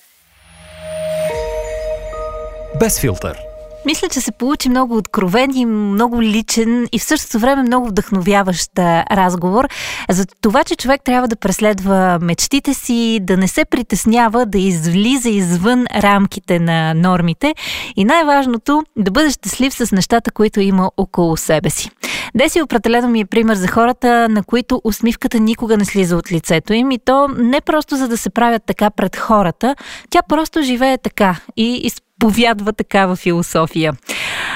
Без 2.80 3.00
филтър. 3.00 3.38
Мисля, 3.86 4.08
че 4.08 4.20
се 4.20 4.32
получи 4.32 4.68
много 4.68 4.96
откровен 4.96 5.56
и 5.56 5.66
много 5.66 6.22
личен 6.22 6.86
и 6.92 6.98
в 6.98 7.04
същото 7.04 7.38
време 7.38 7.62
много 7.62 7.88
вдъхновяващ 7.88 8.70
разговор 9.10 9.68
за 10.10 10.26
това, 10.40 10.64
че 10.64 10.76
човек 10.76 11.02
трябва 11.04 11.28
да 11.28 11.36
преследва 11.36 12.18
мечтите 12.22 12.74
си, 12.74 13.18
да 13.22 13.36
не 13.36 13.48
се 13.48 13.64
притеснява, 13.64 14.46
да 14.46 14.58
излиза 14.58 15.28
извън 15.28 15.86
рамките 15.94 16.58
на 16.58 16.94
нормите 16.94 17.54
и 17.96 18.04
най-важното 18.04 18.82
да 18.96 19.10
бъде 19.10 19.30
щастлив 19.30 19.74
с 19.74 19.92
нещата, 19.92 20.30
които 20.30 20.60
има 20.60 20.90
около 20.96 21.36
себе 21.36 21.70
си. 21.70 21.90
Деси 22.34 22.62
определено 22.62 23.08
ми 23.08 23.20
е 23.20 23.24
пример 23.24 23.54
за 23.54 23.68
хората, 23.68 24.28
на 24.28 24.42
които 24.42 24.80
усмивката 24.84 25.40
никога 25.40 25.76
не 25.76 25.84
слиза 25.84 26.16
от 26.16 26.32
лицето 26.32 26.72
им 26.72 26.90
и 26.90 26.98
то 26.98 27.28
не 27.28 27.60
просто 27.60 27.96
за 27.96 28.08
да 28.08 28.16
се 28.16 28.30
правят 28.30 28.62
така 28.66 28.90
пред 28.90 29.16
хората, 29.16 29.74
тя 30.10 30.20
просто 30.28 30.62
живее 30.62 30.98
така 30.98 31.36
и 31.56 31.90
изповядва 32.16 32.72
такава 32.72 33.16
философия. 33.16 33.92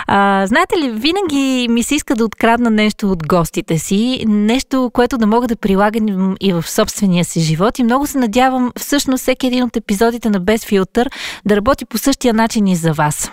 А, 0.06 0.46
знаете 0.46 0.78
ли, 0.78 0.90
винаги 0.90 1.68
ми 1.70 1.82
се 1.82 1.94
иска 1.94 2.16
да 2.16 2.24
открадна 2.24 2.70
нещо 2.70 3.10
от 3.10 3.26
гостите 3.26 3.78
си, 3.78 4.24
нещо, 4.28 4.90
което 4.92 5.18
да 5.18 5.26
мога 5.26 5.48
да 5.48 5.56
прилагам 5.56 6.36
и 6.40 6.52
в 6.52 6.62
собствения 6.62 7.24
си 7.24 7.40
живот. 7.40 7.78
И 7.78 7.84
много 7.84 8.06
се 8.06 8.18
надявам 8.18 8.72
всъщност 8.78 9.22
всеки 9.22 9.46
един 9.46 9.64
от 9.64 9.76
епизодите 9.76 10.30
на 10.30 10.40
Без 10.40 10.64
филтър 10.64 11.10
да 11.46 11.56
работи 11.56 11.84
по 11.84 11.98
същия 11.98 12.34
начин 12.34 12.66
и 12.66 12.76
за 12.76 12.92
вас. 12.92 13.30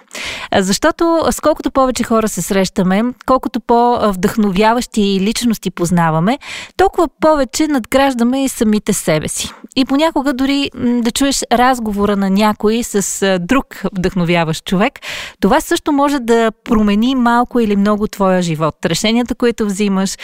Защото 0.56 1.24
с 1.32 1.40
колкото 1.40 1.72
повече 1.72 2.04
хора 2.04 2.28
се 2.28 2.42
срещаме, 2.42 3.04
колкото 3.26 3.60
по-вдъхновяващи 3.60 5.20
личности 5.22 5.72
познаваме, 5.72 6.40
толкова 6.78 7.08
повече 7.22 7.68
надграждаме 7.68 8.44
и 8.44 8.50
самите 8.50 8.94
себе 8.94 9.28
си. 9.28 9.52
И 9.76 9.86
понякога 9.86 10.34
дори 10.34 10.70
да 10.76 11.12
чуеш 11.12 11.44
разговора 11.52 12.16
на 12.16 12.30
някой 12.30 12.84
с 12.84 13.38
друг 13.42 13.82
вдъхновяващ 13.98 14.66
човек, 14.66 15.00
това 15.40 15.62
също 15.62 15.92
може 15.92 16.20
да 16.20 16.52
промени 16.64 17.16
малко 17.16 17.60
или 17.60 17.76
много 17.76 18.08
твоя 18.08 18.42
живот. 18.42 18.76
Решенията, 18.86 19.36
които 19.36 19.66
взимаш, 19.66 20.16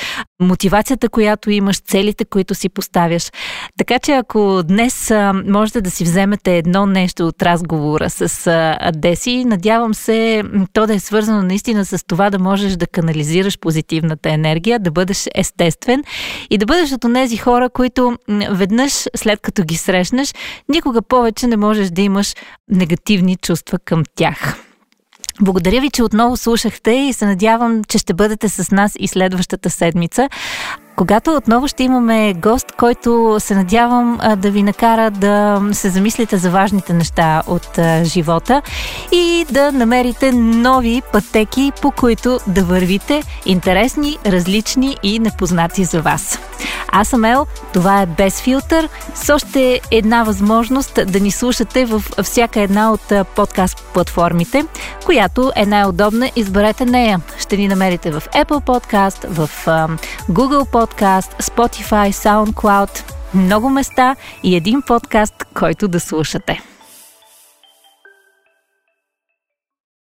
мотивацията, 0.41 1.09
която 1.09 1.51
имаш, 1.51 1.79
целите, 1.79 2.25
които 2.25 2.55
си 2.55 2.69
поставяш. 2.69 3.31
Така 3.77 3.99
че 3.99 4.11
ако 4.11 4.61
днес 4.63 5.11
можете 5.47 5.81
да 5.81 5.91
си 5.91 6.03
вземете 6.03 6.57
едно 6.57 6.85
нещо 6.85 7.27
от 7.27 7.43
разговора 7.43 8.09
с 8.09 8.51
Деси, 8.93 9.45
надявам 9.45 9.93
се 9.93 10.12
то 10.73 10.87
да 10.87 10.93
е 10.93 10.99
свързано 10.99 11.41
наистина 11.41 11.85
с 11.85 12.05
това 12.07 12.29
да 12.29 12.39
можеш 12.39 12.75
да 12.75 12.87
канализираш 12.87 13.59
позитивната 13.59 14.29
енергия, 14.29 14.79
да 14.79 14.91
бъдеш 14.91 15.27
естествен 15.35 16.03
и 16.49 16.57
да 16.57 16.65
бъдеш 16.65 16.91
от 16.91 17.13
тези 17.13 17.37
хора, 17.37 17.69
които 17.69 18.17
веднъж 18.51 19.05
след 19.15 19.39
като 19.39 19.63
ги 19.63 19.75
срещнеш, 19.75 20.33
никога 20.69 21.01
повече 21.01 21.47
не 21.47 21.57
можеш 21.57 21.89
да 21.89 22.01
имаш 22.01 22.33
негативни 22.69 23.35
чувства 23.35 23.79
към 23.79 24.03
тях. 24.15 24.55
Благодаря 25.41 25.81
ви, 25.81 25.89
че 25.89 26.03
отново 26.03 26.37
слушахте 26.37 26.91
и 26.91 27.13
се 27.13 27.25
надявам, 27.25 27.83
че 27.83 27.97
ще 27.97 28.13
бъдете 28.13 28.49
с 28.49 28.71
нас 28.71 28.93
и 28.99 29.07
следващата 29.07 29.69
седмица 29.69 30.29
когато 30.95 31.31
отново 31.31 31.67
ще 31.67 31.83
имаме 31.83 32.33
гост, 32.33 32.71
който 32.71 33.37
се 33.39 33.55
надявам 33.55 34.19
да 34.37 34.51
ви 34.51 34.63
накара 34.63 35.11
да 35.11 35.61
се 35.71 35.89
замислите 35.89 36.37
за 36.37 36.49
важните 36.49 36.93
неща 36.93 37.43
от 37.47 37.79
живота 38.03 38.61
и 39.11 39.45
да 39.51 39.71
намерите 39.71 40.31
нови 40.31 41.01
пътеки, 41.11 41.71
по 41.81 41.91
които 41.91 42.39
да 42.47 42.63
вървите, 42.63 43.23
интересни, 43.45 44.17
различни 44.25 44.97
и 45.03 45.19
непознати 45.19 45.83
за 45.83 46.01
вас. 46.01 46.39
Аз 46.91 47.07
съм 47.07 47.25
Ел, 47.25 47.47
това 47.73 48.01
е 48.01 48.05
Без 48.05 48.41
филтър, 48.41 48.89
с 49.15 49.33
още 49.33 49.81
една 49.91 50.23
възможност 50.23 50.99
да 51.07 51.19
ни 51.19 51.31
слушате 51.31 51.85
в 51.85 52.03
всяка 52.23 52.61
една 52.61 52.91
от 52.91 53.13
подкаст 53.35 53.83
платформите, 53.93 54.65
която 55.05 55.51
е 55.55 55.65
най-удобна, 55.65 56.31
изберете 56.35 56.85
нея. 56.85 57.21
Ще 57.39 57.57
ни 57.57 57.67
намерите 57.67 58.11
в 58.11 58.23
Apple 58.33 58.65
Podcast, 58.65 59.27
в 59.27 59.49
Google 60.29 60.69
Podcast, 60.71 60.82
подкаст, 60.83 61.31
Spotify, 61.33 62.11
SoundCloud, 62.11 63.13
много 63.33 63.69
места 63.69 64.15
и 64.43 64.55
един 64.55 64.81
подкаст, 64.81 65.33
който 65.53 65.87
да 65.87 65.99
слушате. 65.99 66.72